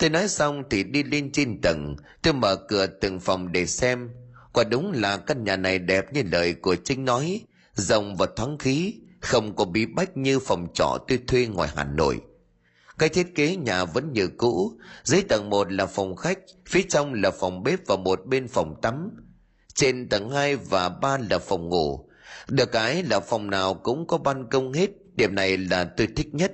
[0.00, 4.10] Tôi nói xong thì đi lên trên tầng, tôi mở cửa từng phòng để xem.
[4.52, 7.40] Quả đúng là căn nhà này đẹp như lời của Trinh nói,
[7.74, 11.84] rộng và thoáng khí, không có bí bách như phòng trọ tôi thuê ngoài Hà
[11.84, 12.20] Nội.
[12.98, 14.72] Cái thiết kế nhà vẫn như cũ,
[15.04, 18.74] dưới tầng 1 là phòng khách, phía trong là phòng bếp và một bên phòng
[18.82, 19.10] tắm.
[19.74, 22.08] Trên tầng 2 và 3 là phòng ngủ.
[22.48, 26.34] Được cái là phòng nào cũng có ban công hết, điểm này là tôi thích
[26.34, 26.52] nhất.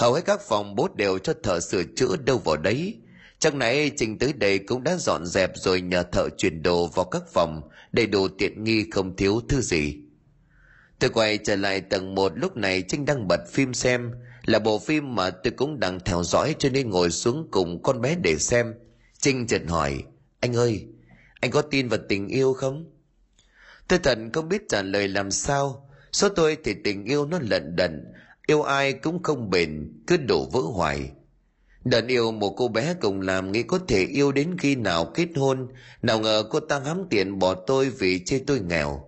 [0.00, 2.96] Hầu hết các phòng bố đều cho thợ sửa chữa đâu vào đấy.
[3.38, 7.04] Chắc nãy Trình tới đây cũng đã dọn dẹp rồi nhờ thợ chuyển đồ vào
[7.04, 9.96] các phòng, đầy đủ tiện nghi không thiếu thứ gì.
[10.98, 14.10] Tôi quay trở lại tầng một lúc này Trinh đang bật phim xem,
[14.46, 18.00] là bộ phim mà tôi cũng đang theo dõi cho nên ngồi xuống cùng con
[18.00, 18.74] bé để xem.
[19.18, 20.04] Trinh chợt hỏi,
[20.40, 20.86] anh ơi,
[21.40, 22.90] anh có tin vào tình yêu không?
[23.88, 27.76] Tôi thật không biết trả lời làm sao, số tôi thì tình yêu nó lận
[27.76, 28.04] đận,
[28.50, 31.10] yêu ai cũng không bền, cứ đổ vỡ hoài.
[31.84, 35.28] Đợt yêu một cô bé cùng làm nghĩ có thể yêu đến khi nào kết
[35.36, 35.68] hôn,
[36.02, 39.04] nào ngờ cô ta hám tiền bỏ tôi vì chê tôi nghèo.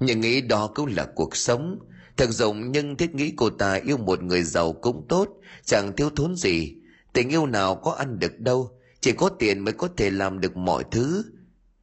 [0.00, 1.78] Nhưng nghĩ đó cũng là cuộc sống.
[2.16, 5.28] Thật rộng nhưng thiết nghĩ cô ta yêu một người giàu cũng tốt,
[5.64, 6.74] chẳng thiếu thốn gì.
[7.12, 10.56] Tình yêu nào có ăn được đâu, chỉ có tiền mới có thể làm được
[10.56, 11.24] mọi thứ.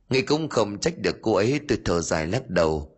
[0.10, 2.98] Nghĩ cũng không trách được cô ấy, tôi thở dài lắc đầu.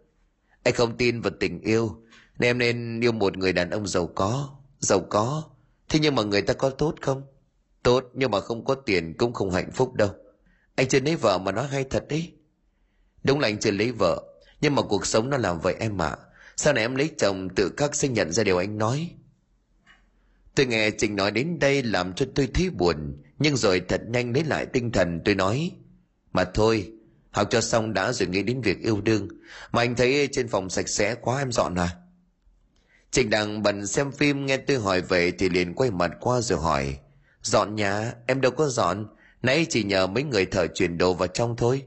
[0.64, 2.02] Anh không tin vào tình yêu
[2.40, 5.44] nên em nên yêu một người đàn ông giàu có giàu có.
[5.90, 7.24] Thế nhưng mà người ta có tốt không?
[7.84, 10.10] Tốt, nhưng mà không có tiền cũng không hạnh phúc đâu.
[10.76, 12.34] Anh chưa lấy vợ mà nói hay thật đấy.
[13.24, 14.24] Đúng là anh chưa lấy vợ,
[14.62, 16.10] nhưng mà cuộc sống nó làm vậy em ạ.
[16.10, 16.18] À.
[16.58, 19.12] sau này em lấy chồng tự khắc sẽ nhận ra điều anh nói?
[20.56, 24.34] Tôi nghe trình nói đến đây làm cho tôi thấy buồn, nhưng rồi thật nhanh
[24.34, 25.72] lấy lại tinh thần, tôi nói,
[26.32, 26.92] mà thôi,
[27.32, 29.28] học cho xong đã rồi nghĩ đến việc yêu đương.
[29.72, 31.90] Mà anh thấy trên phòng sạch sẽ quá, em dọn à?
[33.12, 36.60] Trịnh đang bận xem phim nghe tôi hỏi vậy thì liền quay mặt qua rồi
[36.60, 37.00] hỏi.
[37.42, 39.08] Dọn nhà, em đâu có dọn,
[39.42, 41.84] nãy chỉ nhờ mấy người thợ chuyển đồ vào trong thôi.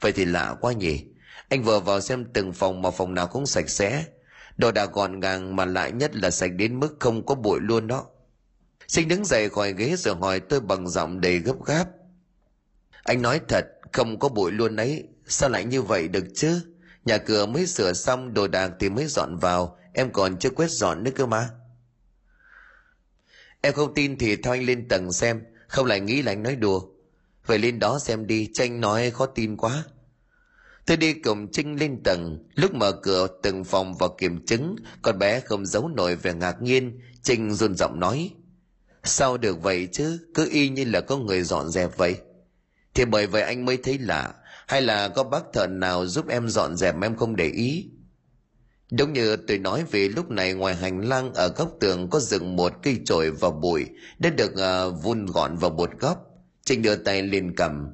[0.00, 1.04] Vậy thì lạ quá nhỉ.
[1.48, 4.04] Anh vừa vào xem từng phòng mà phòng nào cũng sạch sẽ.
[4.56, 7.86] Đồ đạc gọn gàng mà lại nhất là sạch đến mức không có bụi luôn
[7.86, 8.06] đó.
[8.88, 11.88] Sinh đứng dậy khỏi ghế rồi hỏi tôi bằng giọng đầy gấp gáp.
[13.04, 16.60] Anh nói thật, không có bụi luôn ấy, sao lại như vậy được chứ?
[17.04, 20.70] Nhà cửa mới sửa xong, đồ đạc thì mới dọn vào, em còn chưa quét
[20.70, 21.50] dọn nữa cơ mà.
[23.60, 25.42] Em không tin thì thôi anh lên tầng xem.
[25.68, 26.82] Không lại nghĩ là anh nói đùa.
[27.46, 29.84] Vậy lên đó xem đi tranh nói khó tin quá.
[30.86, 32.48] Tôi đi cùng trinh lên tầng.
[32.54, 34.76] Lúc mở cửa, từng phòng vào kiểm chứng.
[35.02, 37.00] Con bé không giấu nổi vẻ ngạc nhiên.
[37.22, 38.34] Trinh run giọng nói,
[39.04, 40.18] sao được vậy chứ?
[40.34, 42.16] Cứ y như là có người dọn dẹp vậy.
[42.94, 44.34] Thì bởi vậy anh mới thấy lạ.
[44.66, 47.90] Hay là có bác thợ nào giúp em dọn dẹp mà em không để ý?
[48.98, 52.56] Đúng như tôi nói về lúc này ngoài hành lang ở góc tường có dựng
[52.56, 53.86] một cây chổi và bụi
[54.18, 56.26] đã được uh, vun gọn vào một góc.
[56.64, 57.88] Trinh đưa tay lên cầm.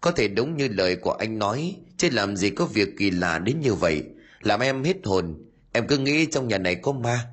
[0.00, 3.38] Có thể đúng như lời của anh nói, chứ làm gì có việc kỳ lạ
[3.38, 4.02] đến như vậy.
[4.40, 7.26] Làm em hết hồn, em cứ nghĩ trong nhà này có ma.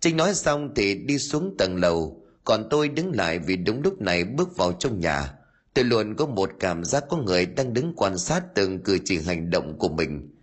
[0.00, 4.00] trinh nói xong thì đi xuống tầng lầu còn tôi đứng lại vì đúng lúc
[4.00, 5.32] này bước vào trong nhà
[5.74, 9.18] tôi luôn có một cảm giác có người đang đứng quan sát từng cử chỉ
[9.20, 10.35] hành động của mình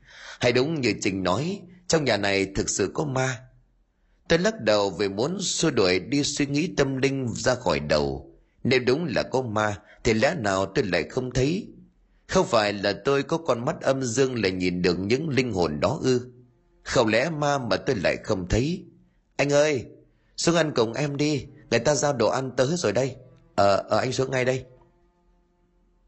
[0.44, 3.40] hay đúng như trình nói, trong nhà này thực sự có ma.
[4.28, 8.34] Tôi lắc đầu vì muốn xua đuổi đi suy nghĩ tâm linh ra khỏi đầu.
[8.64, 11.68] Nếu đúng là có ma, thì lẽ nào tôi lại không thấy?
[12.28, 15.80] Không phải là tôi có con mắt âm dương lại nhìn được những linh hồn
[15.80, 16.32] đó ư?
[16.84, 18.86] Không lẽ ma mà tôi lại không thấy?
[19.36, 19.86] Anh ơi,
[20.38, 21.46] xuống ăn cùng em đi.
[21.72, 23.16] Người ta giao đồ ăn tới rồi đây.
[23.56, 24.66] Ờ ờ anh xuống ngay đây.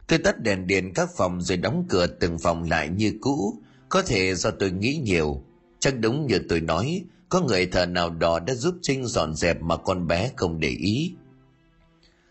[0.08, 4.02] Tôi tắt đèn điện các phòng rồi đóng cửa từng phòng lại như cũ có
[4.02, 5.44] thể do tôi nghĩ nhiều.
[5.80, 9.62] Chắc đúng như tôi nói, có người thợ nào đó đã giúp trinh dọn dẹp
[9.62, 11.14] mà con bé không để ý.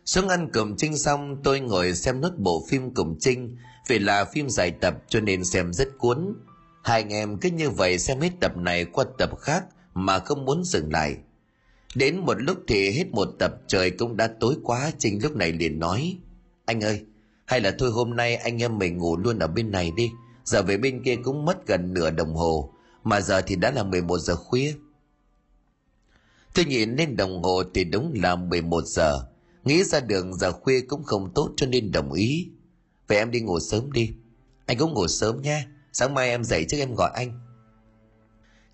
[0.04, 3.56] Xuống ăn cùng trinh xong, tôi ngồi xem nốt bộ phim cùng trinh,
[3.88, 6.34] vì là phim dài tập cho nên xem rất cuốn.
[6.84, 10.44] Hai anh em cứ như vậy xem hết tập này qua tập khác mà không
[10.44, 11.16] muốn dừng lại.
[11.94, 15.52] Đến một lúc thì hết một tập trời cũng đã tối quá, trinh lúc này
[15.52, 16.18] liền nói,
[16.64, 17.04] anh ơi,
[17.46, 20.10] hay là thôi hôm nay anh em mình ngủ luôn ở bên này đi
[20.44, 22.74] giờ về bên kia cũng mất gần nửa đồng hồ
[23.04, 24.74] mà giờ thì đã là 11 giờ khuya.
[26.54, 29.26] Tôi nhìn lên đồng hồ thì đúng là 11 giờ.
[29.64, 32.48] Nghĩ ra đường giờ khuya cũng không tốt cho nên đồng ý.
[33.08, 34.10] Vậy em đi ngủ sớm đi.
[34.66, 35.66] Anh cũng ngủ sớm nha.
[35.92, 37.40] Sáng mai em dậy trước em gọi anh.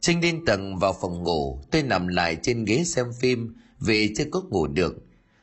[0.01, 4.25] Trinh lên tầng vào phòng ngủ, tôi nằm lại trên ghế xem phim vì chưa
[4.31, 4.97] có ngủ được.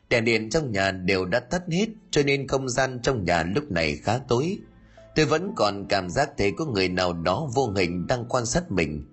[0.10, 3.72] Đèn điện trong nhà đều đã tắt hết cho nên không gian trong nhà lúc
[3.72, 4.60] này khá tối.
[5.18, 8.72] Tôi vẫn còn cảm giác thấy có người nào đó vô hình đang quan sát
[8.72, 9.06] mình.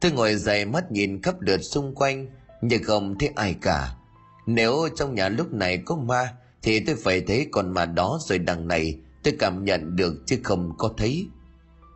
[0.00, 2.26] Tôi ngồi dậy mắt nhìn khắp lượt xung quanh,
[2.62, 3.94] nhưng không thấy ai cả.
[4.46, 8.38] Nếu trong nhà lúc này có ma, thì tôi phải thấy con ma đó rồi
[8.38, 11.26] đằng này tôi cảm nhận được chứ không có thấy.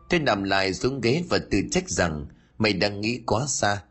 [0.09, 2.25] Tôi nằm lại xuống ghế và tự trách rằng
[2.57, 3.81] mày đang nghĩ quá xa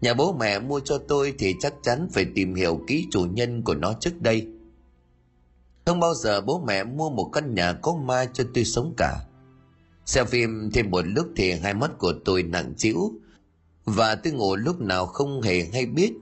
[0.00, 3.62] nhà bố mẹ mua cho tôi thì chắc chắn phải tìm hiểu kỹ chủ nhân
[3.62, 4.46] của nó trước đây
[5.88, 9.16] không bao giờ bố mẹ mua một căn nhà có ma cho tôi sống cả.
[10.06, 13.12] Xem phim thêm một lúc thì hai mắt của tôi nặng trĩu
[13.84, 16.12] và tôi ngủ lúc nào không hề hay biết.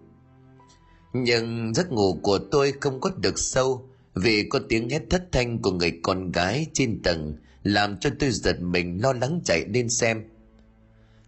[1.13, 5.63] Nhưng giấc ngủ của tôi không có được sâu vì có tiếng hét thất thanh
[5.63, 9.89] của người con gái trên tầng làm cho tôi giật mình lo lắng chạy lên
[9.89, 10.25] xem.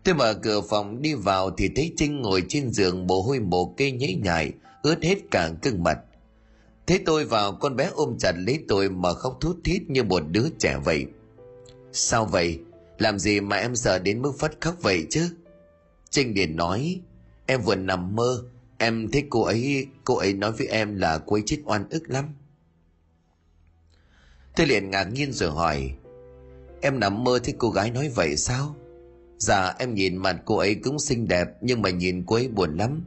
[0.04, 3.74] Tôi mở cửa phòng đi vào thì thấy Trinh ngồi trên giường mồ hôi mồ
[3.76, 5.98] kê nhễ nhại, ướt hết cả cưng mặt.
[6.88, 10.22] Thế tôi vào con bé ôm chặt lấy tôi mà khóc thút thít như một
[10.30, 11.06] đứa trẻ vậy.
[11.92, 12.60] Sao vậy?
[12.98, 15.28] Làm gì mà em sợ đến mức phát khóc vậy chứ?
[16.10, 17.00] Trinh điền nói,
[17.46, 18.42] em vừa nằm mơ,
[18.78, 22.10] em thấy cô ấy, cô ấy nói với em là cô ấy chết oan ức
[22.10, 22.24] lắm.
[24.56, 25.92] Tôi liền ngạc nhiên rồi hỏi,
[26.80, 28.76] em nằm mơ thấy cô gái nói vậy sao?
[29.38, 32.76] Dạ em nhìn mặt cô ấy cũng xinh đẹp Nhưng mà nhìn cô ấy buồn
[32.76, 33.02] lắm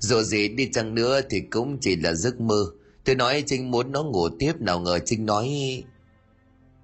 [0.00, 2.64] dù gì đi chăng nữa Thì cũng chỉ là giấc mơ.
[3.04, 5.48] Tôi nói Trinh muốn nó ngủ tiếp, Nào ngờ Trinh nói,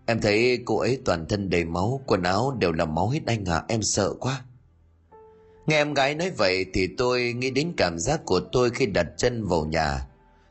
[0.07, 3.45] Em thấy cô ấy toàn thân đầy máu, Quần áo đều là máu hết anh
[3.45, 4.45] à Em sợ quá.
[5.67, 9.07] Nghe em gái nói vậy Thì tôi nghĩ đến cảm giác của tôi Khi đặt
[9.17, 10.07] chân vào nhà.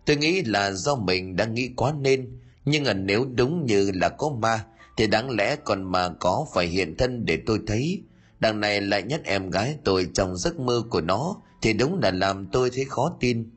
[0.06, 4.30] Tôi nghĩ là do mình đang nghĩ quá nên, Nhưng nếu đúng như là có
[4.30, 4.66] ma,
[4.98, 8.04] thì đáng lẽ còn mà có phải hiện thân để tôi thấy.
[8.40, 11.36] Đằng này lại nhắc em gái tôi trong giấc mơ của nó
[11.66, 13.50] thì đúng là làm tôi thấy khó tin.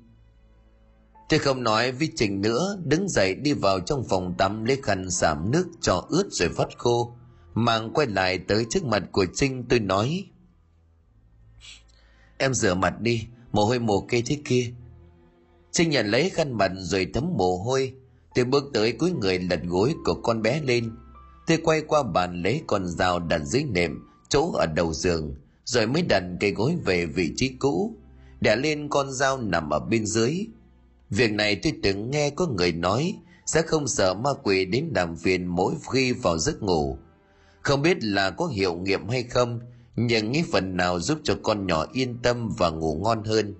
[1.28, 5.10] Tôi không nói với trình nữa, đứng dậy đi vào trong phòng tắm lấy khăn
[5.10, 7.16] giảm nước cho ướt rồi vắt khô.
[7.54, 10.24] Mang quay lại tới trước mặt của trinh, tôi nói,
[12.38, 14.72] em rửa mặt đi, mồ hôi mồ kê thế kia.
[15.70, 17.94] Trinh nhận lấy khăn mặt rồi thấm mồ hôi.
[18.34, 20.96] Tôi bước tới cuối người lật gối của con bé lên.
[21.46, 23.98] Tôi quay qua bàn lấy con dao đặt dưới nệm,
[24.28, 25.34] chỗ ở đầu giường
[25.68, 27.96] rồi mới đặt cây gối về vị trí cũ
[28.40, 30.46] để lên con dao nằm ở bên dưới.
[31.10, 33.14] Việc này tôi từng nghe có người nói
[33.46, 36.98] sẽ không sợ ma quỷ đến làm phiền mỗi khi vào giấc ngủ.
[37.62, 39.60] Không biết là có hiệu nghiệm hay không,
[39.96, 43.54] nhưng nghĩ phần nào giúp cho con nhỏ yên tâm và ngủ ngon hơn.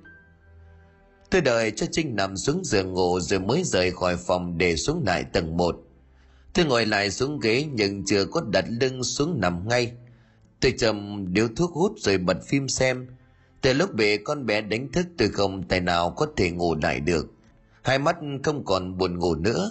[1.31, 5.03] Tôi đợi cho trinh nằm xuống giường ngủ rồi mới rời khỏi phòng để xuống
[5.07, 5.77] lại tầng một.
[6.55, 9.93] Tôi ngồi lại xuống ghế nhưng chưa có đặt lưng xuống nằm ngay
[10.61, 13.07] tôi chầm điếu thuốc hút rồi bật phim xem.
[13.61, 17.01] Từ lúc bị con bé đánh thức, tôi không tài nào có thể ngủ lại
[17.01, 17.27] được.
[17.83, 19.71] Hai mắt không còn buồn ngủ nữa.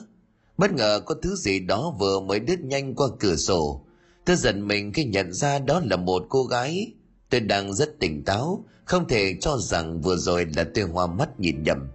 [0.58, 3.82] Bất ngờ có thứ gì đó vừa mới đứt nhanh qua cửa sổ.
[4.26, 6.94] Tôi giận mình khi nhận ra đó là một cô gái.
[7.30, 11.40] Tôi đang rất tỉnh táo, không thể cho rằng vừa rồi là tôi hoa mắt
[11.40, 11.88] nhìn nhầm.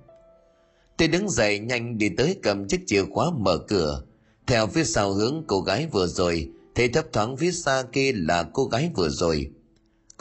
[0.96, 4.02] Tôi đứng dậy nhanh đi tới cầm chiếc chìa khóa mở cửa.
[4.46, 8.42] Theo phía sau hướng cô gái vừa rồi thấy thấp thoáng phía xa kia là
[8.52, 9.50] cô gái vừa rồi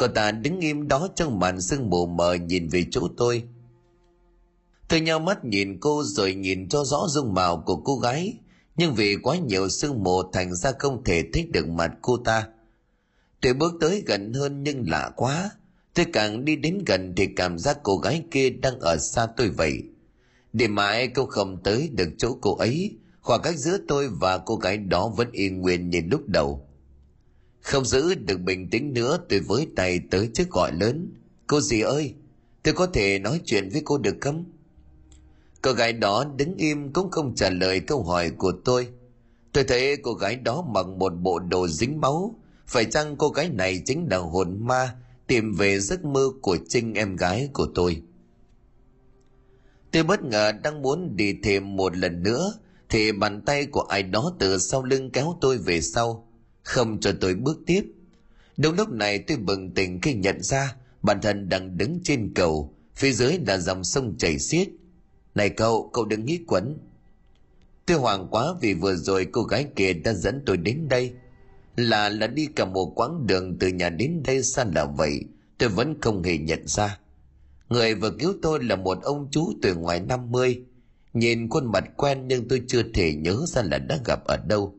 [0.02, 3.44] Cô ta đứng im đó trong màn sương mù mờ nhìn về chỗ tôi.
[4.88, 8.38] Tôi nhau mắt nhìn cô rồi nhìn cho rõ dung mạo của cô gái,
[8.76, 12.48] nhưng vì quá nhiều sương mù thành ra không thể thấy được mặt cô ta.
[13.42, 15.52] Tôi bước tới gần hơn nhưng lạ quá.
[15.94, 19.50] Tôi càng đi đến gần thì cảm giác cô gái kia đang ở xa tôi
[19.50, 19.84] vậy.
[20.54, 24.56] Để mãi cô không tới được chỗ cô ấy, khoảng cách giữa tôi và cô
[24.56, 26.68] gái đó vẫn yên nguyên như lúc đầu.
[27.62, 31.14] Không giữ được bình tĩnh nữa tôi với tay tới trước gọi lớn.
[31.48, 32.14] Cô gì ơi,
[32.64, 34.46] tôi có thể nói chuyện với cô được không?
[35.62, 38.88] Cô gái đó đứng im cũng không trả lời câu hỏi của tôi.
[39.52, 42.36] Tôi thấy cô gái đó mặc một bộ đồ dính máu.
[42.68, 44.96] Phải chăng cô gái này chính là hồn ma
[45.28, 48.02] tìm về giấc mơ của Trinh em gái của tôi?
[49.92, 52.54] Tôi bất ngờ đang muốn đi thêm một lần nữa
[52.92, 56.28] thì bàn tay của ai đó từ sau lưng kéo tôi về sau,
[56.64, 57.84] không cho tôi bước tiếp.
[58.58, 62.74] Đúng lúc này tôi bừng tỉnh khi nhận ra bản thân đang đứng trên cầu,
[62.96, 64.70] phía dưới là dòng sông chảy xiết.
[65.36, 66.78] Này cậu cậu đừng nghĩ quẩn.
[67.86, 71.14] Tôi hoảng quá vì vừa rồi cô gái kia đã dẫn tôi đến đây.
[71.76, 75.20] Là là đi cả một quãng đường từ nhà đến đây xa là vậy,
[75.58, 77.00] tôi vẫn không hề nhận ra.
[77.70, 80.64] Người vừa cứu tôi là một ông chú tuổi ngoài 50
[81.14, 84.76] nhìn khuôn mặt quen nhưng tôi chưa thể nhớ ra là đã gặp ở đâu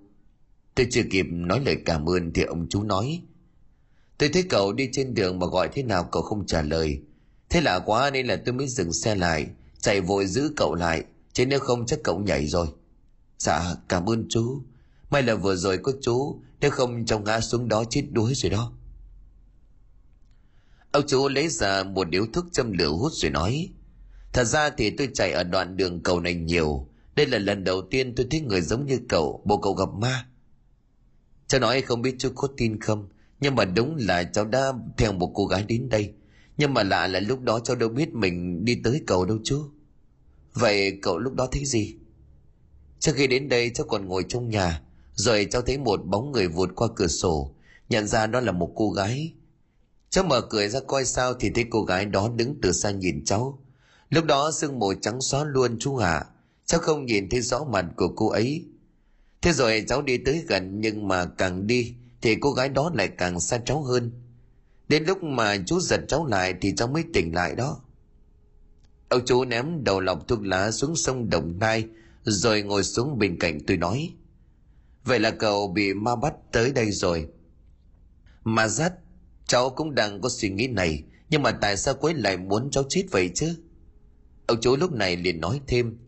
[0.75, 3.23] Tôi chưa kịp nói lời cảm ơn thì ông chú nói.
[4.19, 7.01] Tôi thấy cậu đi trên đường mà gọi thế nào cậu không trả lời.
[7.49, 9.47] Thế lạ quá nên là tôi mới dừng xe lại,
[9.81, 12.67] chạy vội giữ cậu lại, chứ nếu không chắc cậu nhảy rồi.
[13.39, 14.63] Dạ, cảm ơn chú.
[15.11, 18.51] May là vừa rồi có chú, nếu không trong ngã xuống đó chết đuối rồi
[18.51, 18.73] đó.
[20.93, 23.69] Ông chú lấy ra một điếu thuốc châm lửa hút rồi nói.
[24.33, 26.89] Thật ra thì tôi chạy ở đoạn đường cầu này nhiều.
[27.17, 30.27] Đây là lần đầu tiên tôi thấy người giống như cậu, bộ cậu gặp ma.
[31.47, 33.09] Cháu nói không biết chú có tin không
[33.41, 36.13] Nhưng mà đúng là cháu đã theo một cô gái đến đây.
[36.57, 39.65] Nhưng mà lạ là lúc đó cháu đâu biết mình đi tới cầu đâu chú.
[40.53, 41.97] Vậy cậu lúc đó thấy gì?
[42.99, 44.83] Trước khi đến đây cháu còn ngồi trong nhà
[45.15, 47.55] Rồi cháu thấy một bóng người vụt qua cửa sổ
[47.89, 49.35] Nhận ra đó là một cô gái.
[50.11, 53.25] Cháu mở cười ra coi sao Thì thấy cô gái đó đứng từ xa nhìn
[53.25, 53.62] cháu.
[54.13, 56.27] Lúc đó sương mù trắng xóa luôn chú ạ à.
[56.67, 58.65] Cháu không nhìn thấy rõ mặt của cô ấy
[59.43, 63.09] Thế rồi cháu đi tới gần nhưng mà càng đi thì cô gái đó lại
[63.19, 64.13] càng xa cháu hơn.
[64.89, 67.81] Đến lúc mà chú giật cháu lại thì cháu mới tỉnh lại đó.
[69.09, 71.89] Ông chú ném đầu lọc thuốc lá xuống sông Đồng Nai
[72.23, 74.11] rồi ngồi xuống bên cạnh tôi nói.
[75.05, 77.29] Vậy là cậu bị ma bắt tới đây rồi.
[78.45, 78.93] Mà dắt,
[79.47, 82.85] cháu cũng đang có suy nghĩ này nhưng mà tại sao quấy lại muốn cháu
[82.89, 83.55] chết vậy chứ?
[84.47, 85.99] Ông chú lúc này liền nói thêm.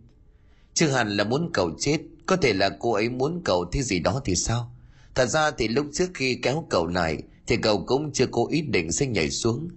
[0.74, 4.00] Chứ hẳn là muốn cậu chết có thể là cô ấy muốn cậu thế gì
[4.00, 4.74] đó thì sao?
[5.14, 8.62] Thật ra thì lúc trước khi kéo cậu lại thì cậu cũng chưa cố ý
[8.62, 9.68] định sẽ nhảy xuống.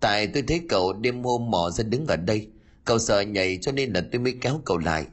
[0.00, 2.48] Tại tôi thấy cậu đêm hôm mò ra đứng ở đây.
[2.84, 5.06] Cậu sợ nhảy cho nên là tôi mới kéo cậu lại.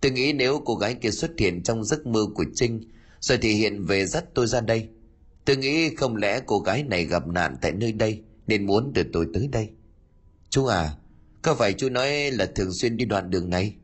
[0.00, 2.80] Tôi nghĩ nếu cô gái kia xuất hiện trong giấc mơ của Trinh
[3.20, 4.88] rồi thì hiện về dắt tôi ra đây.
[5.44, 9.02] Tôi nghĩ không lẽ cô gái này gặp nạn tại nơi đây nên muốn đưa
[9.12, 9.70] tôi tới đây.
[10.50, 10.90] Chú à,
[11.42, 13.74] có phải chú nói là thường xuyên đi đoạn đường này?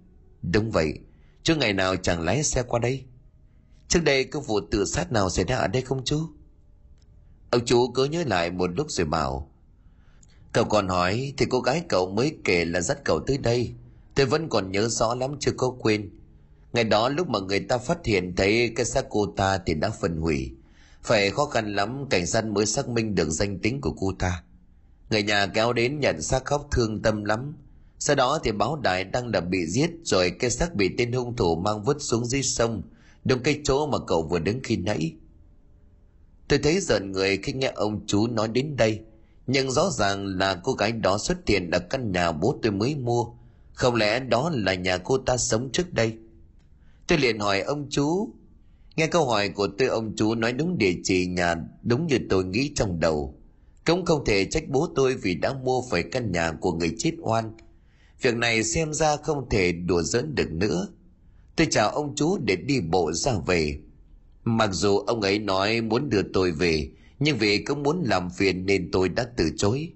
[0.43, 0.95] Đúng vậy,
[1.43, 3.05] chú ngày nào chẳng lái xe qua đây?
[3.89, 6.21] Trước đây có vụ tự sát nào xảy ra ở đây không chú?
[7.51, 9.51] Ông chú cứ nhớ lại một lúc rồi bảo
[10.53, 13.75] Cậu còn hỏi Thì cô gái cậu mới kể là dắt cậu tới đây.
[14.15, 16.11] Tôi vẫn còn nhớ rõ lắm chưa có quên.
[16.73, 19.91] Ngày đó lúc mà người ta phát hiện thấy cái xác cô ta thì đã
[19.91, 20.53] phân hủy.
[21.03, 24.43] Phải khó khăn lắm cảnh sát mới xác minh được danh tính của cô ta.
[25.11, 27.55] Người nhà kéo đến nhận xác khóc thương tâm lắm.
[27.99, 31.37] Sau đó thì báo đại đang đập bị giết, rồi cái xác bị tên hung
[31.37, 32.83] thủ mang vứt xuống dưới sông,
[33.25, 35.13] đúng cái chỗ mà cậu vừa đứng khi nãy.
[36.49, 39.01] Tôi thấy giận người khi nghe ông chú nói đến đây,
[39.47, 42.97] nhưng rõ ràng là cô gái đó xuất hiện ở căn nhà bố tôi mới
[42.97, 43.27] mua.
[43.73, 46.17] Không lẽ đó là nhà cô ta sống trước đây?
[47.07, 48.35] Tôi liền hỏi ông chú.
[48.97, 52.45] Nghe câu hỏi của tôi, ông chú nói đúng địa chỉ nhà, đúng như tôi
[52.45, 53.38] nghĩ trong đầu
[53.89, 57.13] cũng không thể trách bố tôi vì đã mua phải căn nhà của người chết
[57.21, 57.53] oan
[58.23, 60.89] Việc này xem ra không thể đùa giỡn được nữa.
[61.57, 63.79] Tôi chào ông chú để đi bộ ra về.
[64.45, 68.67] Mặc dù ông ấy nói muốn đưa tôi về, nhưng vì cũng muốn làm phiền
[68.67, 69.93] nên tôi đã từ chối.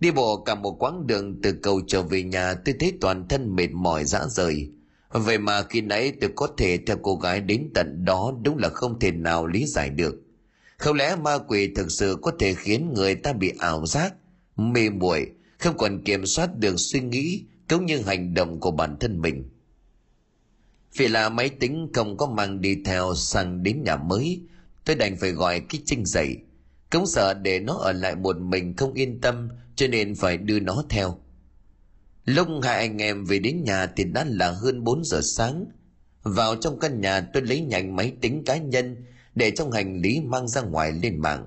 [0.00, 3.56] Đi bộ cả một quãng đường từ cầu trở về nhà tôi thấy toàn thân
[3.56, 4.70] mệt mỏi dã rời.
[5.10, 8.68] Vậy mà khi nãy tôi có thể theo cô gái đến tận đó đúng là
[8.68, 10.27] không thể nào lý giải được.
[10.78, 14.14] Không lẽ ma quỷ thực sự có thể khiến người ta bị ảo giác,
[14.56, 18.96] mê muội không còn kiểm soát được suy nghĩ cũng như hành động của bản
[19.00, 19.50] thân mình
[20.96, 24.40] vì là máy tính không có mang đi theo sang đến nhà mới
[24.84, 26.36] tôi đành phải gọi cái trinh dậy
[26.90, 30.60] Cũng sợ để nó ở lại một mình không yên tâm cho nên phải đưa
[30.60, 31.18] nó theo.
[32.24, 35.64] Lúc hai anh em về đến nhà thì đã là hơn 4 giờ sáng.
[36.22, 38.96] Vào trong căn nhà tôi lấy nhanh máy tính cá nhân
[39.38, 41.46] để trong hành lý mang ra ngoài lên mạng.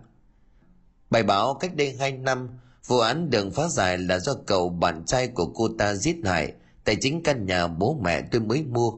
[1.10, 2.50] Bài báo cách đây 2 năm,
[2.88, 6.54] vụ án đường phá giải là do cậu bạn trai của cô ta giết hại
[6.84, 8.92] tại chính căn nhà bố mẹ tôi mới mua.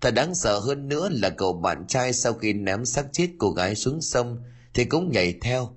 [0.00, 3.50] Thật đáng sợ hơn nữa là cậu bạn trai sau khi ném xác chết cô
[3.50, 4.42] gái xuống sông
[4.74, 5.68] thì cũng nhảy theo,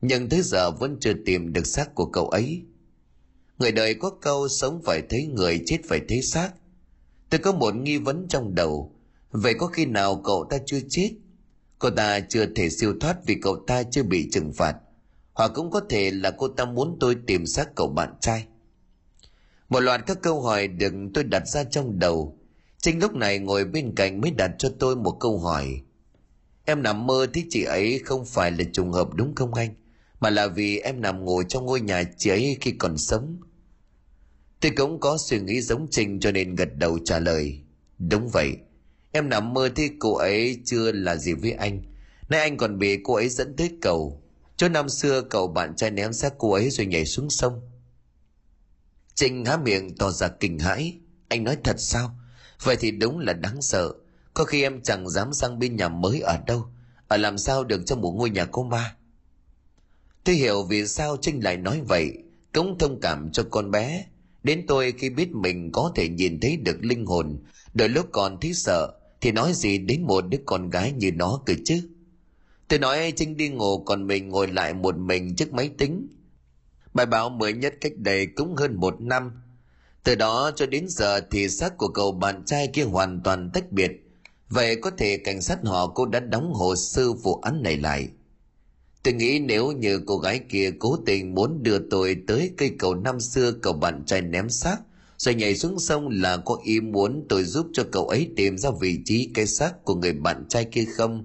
[0.00, 2.62] nhưng tới giờ vẫn chưa tìm được xác của cậu ấy.
[3.58, 6.50] Người đời có câu sống phải thấy người, chết phải thấy xác.
[7.30, 8.92] Tôi có một nghi vấn trong đầu,
[9.30, 11.10] vậy có khi nào cậu ta chưa chết?
[11.80, 14.76] Cô ta chưa thể siêu thoát vì cậu ta chưa bị trừng phạt.
[15.32, 18.46] Hoặc cũng có thể là cô ta muốn tôi tìm xác cậu bạn trai.
[19.68, 22.38] Một loạt các câu hỏi được tôi đặt ra trong đầu.
[22.78, 25.80] Trinh lúc này ngồi bên cạnh mới đặt cho tôi một câu hỏi.
[26.64, 29.74] Em nằm mơ thấy chị ấy không phải là trùng hợp đúng không anh?
[30.20, 33.36] Mà là vì em nằm ngồi trong ngôi nhà chị ấy khi còn sống.
[34.60, 37.60] Tôi cũng có suy nghĩ giống Trinh cho nên gật đầu trả lời.
[37.98, 38.56] Đúng vậy.
[39.12, 41.82] Em nằm mơ thấy cô ấy chưa là gì với anh.
[42.28, 44.22] Nay anh còn bị cô ấy dẫn tới cầu.
[44.56, 47.60] Chỗ năm xưa, cậu bạn trai ném xác cô ấy rồi nhảy xuống sông.
[49.14, 50.98] Trinh há miệng tỏ ra kinh hãi.
[51.28, 52.14] Anh nói thật sao?
[52.62, 53.92] Vậy thì đúng là đáng sợ.
[54.34, 56.66] Có khi em chẳng dám sang bên nhà mới ở đâu.
[57.08, 58.96] Ở làm sao được trong một ngôi nhà cô ma.
[60.24, 62.12] Tôi hiểu vì sao Trinh lại nói vậy.
[62.52, 64.04] Cũng thông cảm cho con bé.
[64.42, 67.38] Đến tôi khi biết mình có thể nhìn thấy được linh hồn.
[67.74, 68.99] Đôi lúc còn thấy sợ.
[69.20, 71.82] Thì nói gì đến một đứa con gái như nó cơ chứ.
[72.68, 76.08] Tôi nói, Trinh đi ngủ, còn mình ngồi lại một mình trước máy tính.
[76.94, 79.42] Bài báo mới nhất cách đây cũng hơn một năm.
[80.04, 83.72] Từ đó cho đến giờ thì xác của cậu bạn trai kia hoàn toàn tách
[83.72, 83.90] biệt.
[84.48, 88.08] Vậy có thể cảnh sát họ cô đã đóng hồ sơ vụ án này lại.
[89.02, 92.94] Tôi nghĩ nếu như cô gái kia cố tình muốn đưa tôi tới cây cầu
[92.94, 94.76] năm xưa cậu bạn trai ném xác
[95.20, 98.70] rồi nhảy xuống sông là có ý muốn tôi giúp cho cậu ấy tìm ra
[98.80, 101.24] vị trí cái xác của người bạn trai kia không?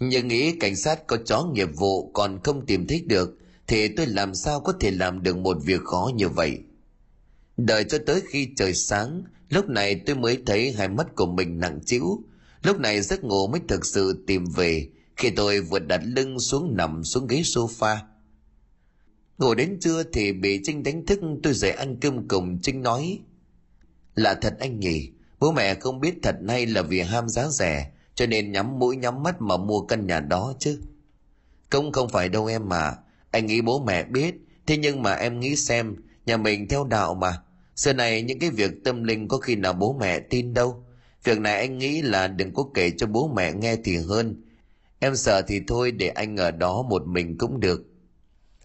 [0.00, 4.06] Nhưng nghĩ cảnh sát có chó nghiệp vụ còn không tìm thấy được thì tôi
[4.06, 6.58] làm sao có thể làm được một việc khó như vậy.
[7.56, 11.60] Đợi cho tới khi trời sáng, lúc này tôi mới thấy hai mắt của mình
[11.60, 12.22] nặng trĩu.
[12.62, 16.76] Lúc này giấc ngủ mới thực sự tìm về khi tôi vừa đặt lưng xuống
[16.76, 17.96] nằm xuống ghế sofa.
[19.38, 22.58] Ngủ đến trưa thì bị Trinh đánh thức tôi dậy ăn cơm cùng.
[22.62, 23.20] Trinh nói
[24.14, 27.90] Là thật anh nhỉ, bố mẹ không biết thật hay là vì ham giá rẻ
[28.14, 30.80] cho nên nhắm mũi nhắm mắt mà mua căn nhà đó chứ.
[31.70, 32.94] Cũng không phải đâu em mà
[33.30, 34.34] anh nghĩ bố mẹ biết.
[34.66, 37.42] Thế nhưng mà em nghĩ xem nhà mình theo đạo mà.
[37.76, 40.84] Xưa này những cái việc tâm linh có khi nào bố mẹ tin đâu.
[41.24, 44.42] Việc này anh nghĩ là đừng có kể cho bố mẹ nghe thì hơn.
[44.98, 47.84] Em sợ thì thôi để anh ở đó một mình cũng được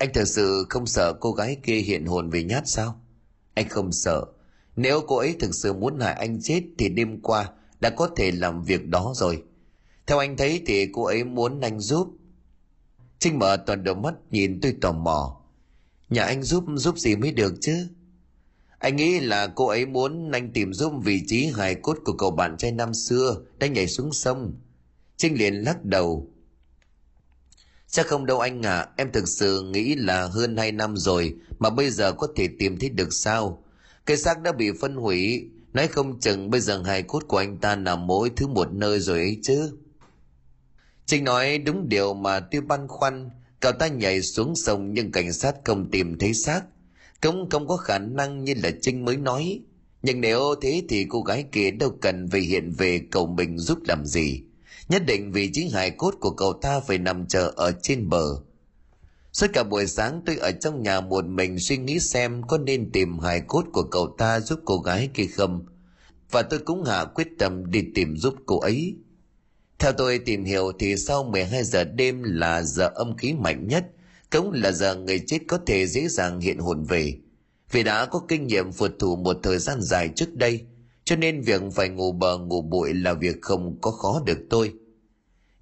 [0.04, 3.02] anh thật sự không sợ cô gái kia hiện hồn về nhát sao
[3.54, 4.26] anh không sợ
[4.76, 7.50] nếu cô ấy thực sự muốn hại anh chết thì đêm qua
[7.80, 9.44] đã có thể làm việc đó rồi.
[10.06, 12.08] Theo anh thấy thì cô ấy muốn anh giúp.
[13.20, 15.42] Trinh mở toàn đôi mắt nhìn tôi tò mò.
[16.10, 17.88] Nhà anh giúp giúp gì mới được chứ?
[18.80, 22.32] Anh nghĩ là cô ấy muốn anh tìm giúp vị trí hài cốt của cậu
[22.32, 24.54] bạn trai năm xưa đã nhảy xuống sông.
[25.18, 26.33] Trinh liền lắc đầu.
[27.94, 31.70] Chắc không đâu anh à, em thực sự nghĩ là hơn hai năm rồi mà
[31.70, 33.64] bây giờ có thể tìm thấy được sao.
[34.06, 37.58] Cái xác đã bị phân hủy, Nói không chừng bây giờ hài cốt của anh
[37.58, 39.78] ta nằm mỗi thứ một nơi rồi ấy chứ.
[41.06, 43.30] Trinh nói đúng điều mà tiêu băn khoăn,
[43.60, 46.62] cậu ta nhảy xuống sông nhưng cảnh sát không tìm thấy xác.
[47.22, 49.60] Cũng không có khả năng như là Trinh mới nói.
[50.02, 53.80] Nhưng nếu thế thì cô gái kia đâu cần về hiện về cầu mình giúp
[53.88, 54.44] làm gì.
[54.90, 58.26] Nhất định vì chính hài cốt của cậu ta phải nằm chờ ở trên bờ.
[59.34, 62.92] Suốt cả buổi sáng tôi ở trong nhà một mình suy nghĩ xem có nên
[62.92, 65.66] tìm hài cốt của cậu ta giúp cô gái kia không.
[66.32, 68.96] Và tôi cũng hạ quyết tâm đi tìm giúp cô ấy.
[69.80, 73.86] Theo tôi tìm hiểu thì sau 12 giờ đêm là giờ âm khí mạnh nhất,
[74.32, 77.14] cũng là giờ người chết có thể dễ dàng hiện hồn về.
[77.72, 80.66] Vì đã có kinh nghiệm phượt thủ một thời gian dài trước đây,
[81.06, 84.74] cho nên việc phải ngủ bờ ngủ bụi là việc không có khó được tôi.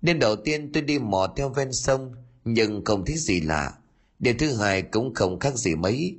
[0.02, 2.12] Đêm đầu tiên tôi đi mò theo ven sông,
[2.46, 3.74] nhưng không thấy gì lạ.
[4.20, 6.16] Đêm thứ hai cũng không khác gì mấy.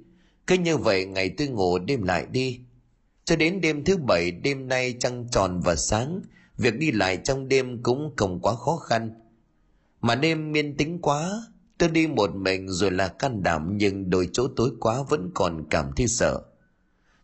[0.47, 2.61] Cứ như vậy ngày tôi ngủ đêm lại đi.
[3.25, 6.21] Cho đến đêm thứ bảy đêm nay trăng tròn và sáng,
[6.59, 9.11] việc đi lại trong đêm cũng không quá khó khăn.
[10.01, 11.31] Mà đêm miên tính quá,
[11.79, 15.65] tôi đi một mình rồi là can đảm nhưng đôi chỗ tối quá vẫn còn
[15.71, 16.43] cảm thấy sợ.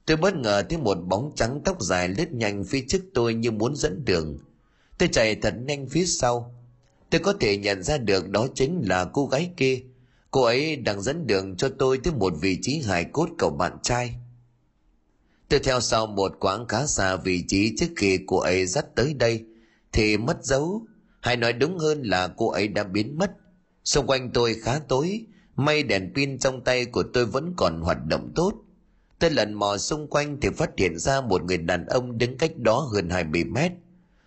[0.08, 3.50] Tôi bất ngờ thấy một bóng trắng tóc dài lướt nhanh phía trước tôi như
[3.50, 4.38] muốn dẫn đường.
[4.98, 6.54] tôi chạy thật nhanh phía sau.
[7.10, 9.80] Tôi có thể nhận ra được đó chính là cô gái kia.
[10.30, 13.72] Cô ấy đang dẫn đường cho tôi tới một vị trí hài cốt cậu bạn
[13.82, 14.14] trai.
[15.48, 19.14] Tôi theo sau một quãng khá xa vị trí trước khi cô ấy dắt tới
[19.14, 19.44] đây,
[19.92, 20.82] thì mất dấu.
[21.20, 23.30] Hay nói đúng hơn là cô ấy đã biến mất.
[23.84, 27.98] Xung quanh tôi khá tối, may đèn pin trong tay của tôi vẫn còn hoạt
[28.06, 28.52] động tốt
[29.18, 32.56] tôi lần mò xung quanh thì phát hiện ra một người đàn ông đứng cách
[32.56, 33.72] đó hơn 20 mét.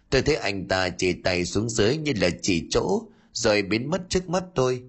[0.09, 3.01] Tôi thấy anh ta chỉ tay xuống dưới như là chỉ chỗ,
[3.33, 4.83] rồi biến mất trước mắt tôi.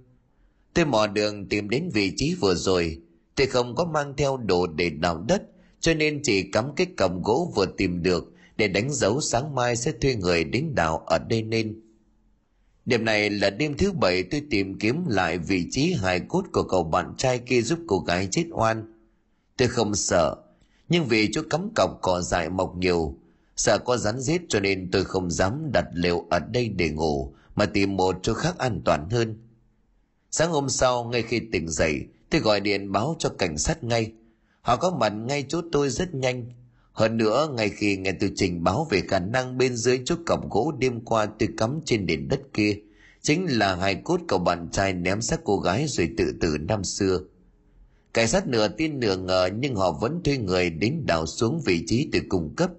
[0.75, 2.99] Tôi mò đường tìm đến vị trí vừa rồi.
[3.35, 5.43] Tôi không có mang theo đồ để đào đất,
[5.81, 9.77] cho nên chỉ cắm cái cầm gỗ vừa tìm được để đánh dấu sáng mai
[9.77, 11.81] sẽ thuê người đến đào ở đây nên.
[12.85, 16.63] Đêm này là đêm thứ bảy, tôi tìm kiếm lại vị trí hài cốt của
[16.63, 18.92] cậu bạn trai kia giúp cô gái chết oan
[19.57, 20.37] tôi không sợ,
[20.89, 23.17] nhưng vì chỗ cắm cọc cỏ dại mọc nhiều,
[23.57, 27.35] sợ có rắn rết cho nên tôi không dám đặt lều ở đây để ngủ,
[27.55, 29.37] mà tìm một chỗ khác an toàn hơn.
[30.31, 34.13] Sáng hôm sau, ngay khi tỉnh dậy, tôi gọi điện báo cho cảnh sát ngay.
[34.61, 36.47] Họ có mặt ngay chỗ tôi rất nhanh.
[36.93, 40.51] Hơn nữa, ngay khi nghe tôi trình báo về khả năng bên dưới chỗ cọc
[40.51, 42.79] gỗ đêm qua tôi cắm trên nền đất kia,
[43.23, 46.85] chính là hài cốt cậu bạn trai ném xác cô gái rồi tự tử năm
[46.85, 47.21] xưa
[48.15, 51.85] cảnh sát nửa tin nửa ngờ nhưng họ vẫn thuê người đến đào xuống vị
[51.87, 52.71] trí từ cung cấp.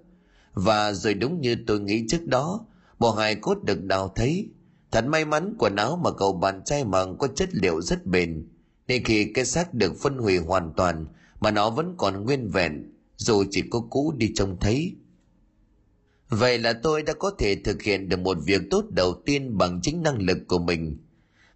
[0.54, 2.66] Và rồi đúng như tôi nghĩ trước đó,
[3.00, 4.50] bộ hài cốt được đào thấy.
[4.92, 8.48] Thật may mắn quần áo mà cậu bạn trai mặc có chất liệu rất bền.
[8.88, 11.06] Nên khi cái xác được phân hủy hoàn toàn,
[11.40, 14.96] mà nó vẫn còn nguyên vẹn, dù chỉ có cũ đi trông thấy.
[16.30, 19.80] Vậy là tôi đã có thể thực hiện được một việc tốt đầu tiên bằng
[19.82, 20.98] chính năng lực của mình.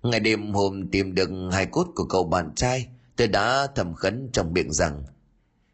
[0.04, 2.88] Ngày đêm hôm tìm được hài cốt của cậu bạn trai
[3.18, 5.04] tôi đã thầm khấn trong miệng rằng,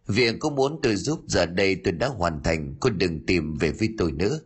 [0.08, 3.72] việc có muốn tôi giúp giờ đây tôi đã hoàn thành, cô đừng tìm về
[3.72, 4.40] với tôi nữa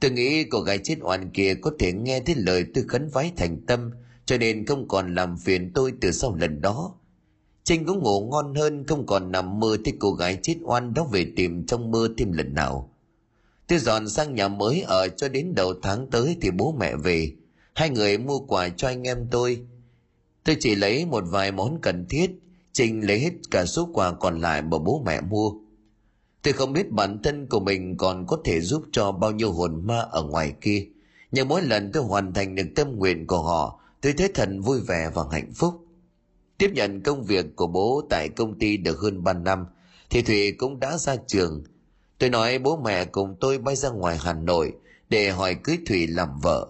[0.00, 3.32] tôi nghĩ cô gái chết oan kia có thể nghe thấy lời tôi khấn vái
[3.36, 3.90] thành tâm,
[4.26, 6.94] cho nên không còn làm phiền tôi từ sau lần đó
[7.64, 11.04] Trinh cũng ngủ ngon hơn, không còn nằm mơ thấy cô gái chết oan đó
[11.04, 12.90] về tìm trong mơ thêm lần nào.
[13.66, 17.32] Tôi dọn sang nhà mới ở cho đến đầu tháng tới thì bố mẹ về.
[17.74, 19.66] Hai người mua quà cho anh em tôi.
[20.46, 22.30] Tôi chỉ lấy một vài món cần thiết,
[22.72, 25.52] Trinh lấy hết cả số quà còn lại mà bố mẹ mua.
[26.42, 29.86] Tôi không biết bản thân của mình còn có thể giúp cho bao nhiêu hồn
[29.86, 30.86] ma ở ngoài kia.
[31.32, 34.80] Nhưng mỗi lần tôi hoàn thành được tâm nguyện của họ, tôi thấy thật vui
[34.80, 35.74] vẻ và hạnh phúc.
[36.58, 39.66] Tiếp nhận công việc của bố tại công ty được hơn 3 năm,
[40.10, 41.64] thì Thủy cũng đã ra trường.
[42.18, 44.72] Tôi nói bố mẹ cùng tôi bay ra ngoài Hà Nội
[45.08, 46.68] để hỏi cưới Thủy làm vợ.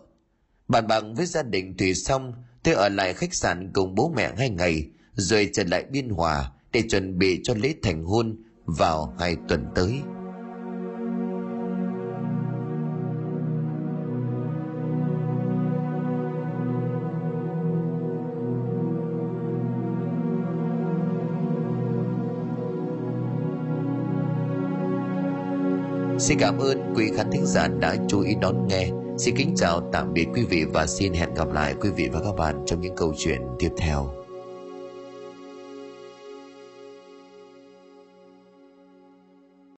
[0.68, 2.32] Bàn bạc với gia đình Thủy xong,
[2.66, 6.50] tôi ở lại khách sạn cùng bố mẹ hai ngày, rồi trở lại Biên Hòa
[6.72, 9.92] để chuẩn bị cho lễ thành hôn vào hai tuần tới.
[26.18, 28.90] Xin cảm ơn quý khán thính giả đã chú ý đón nghe.
[29.18, 32.20] Xin kính chào, tạm biệt quý vị và xin hẹn gặp lại quý vị và
[32.24, 34.25] các bạn trong những câu chuyện tiếp theo.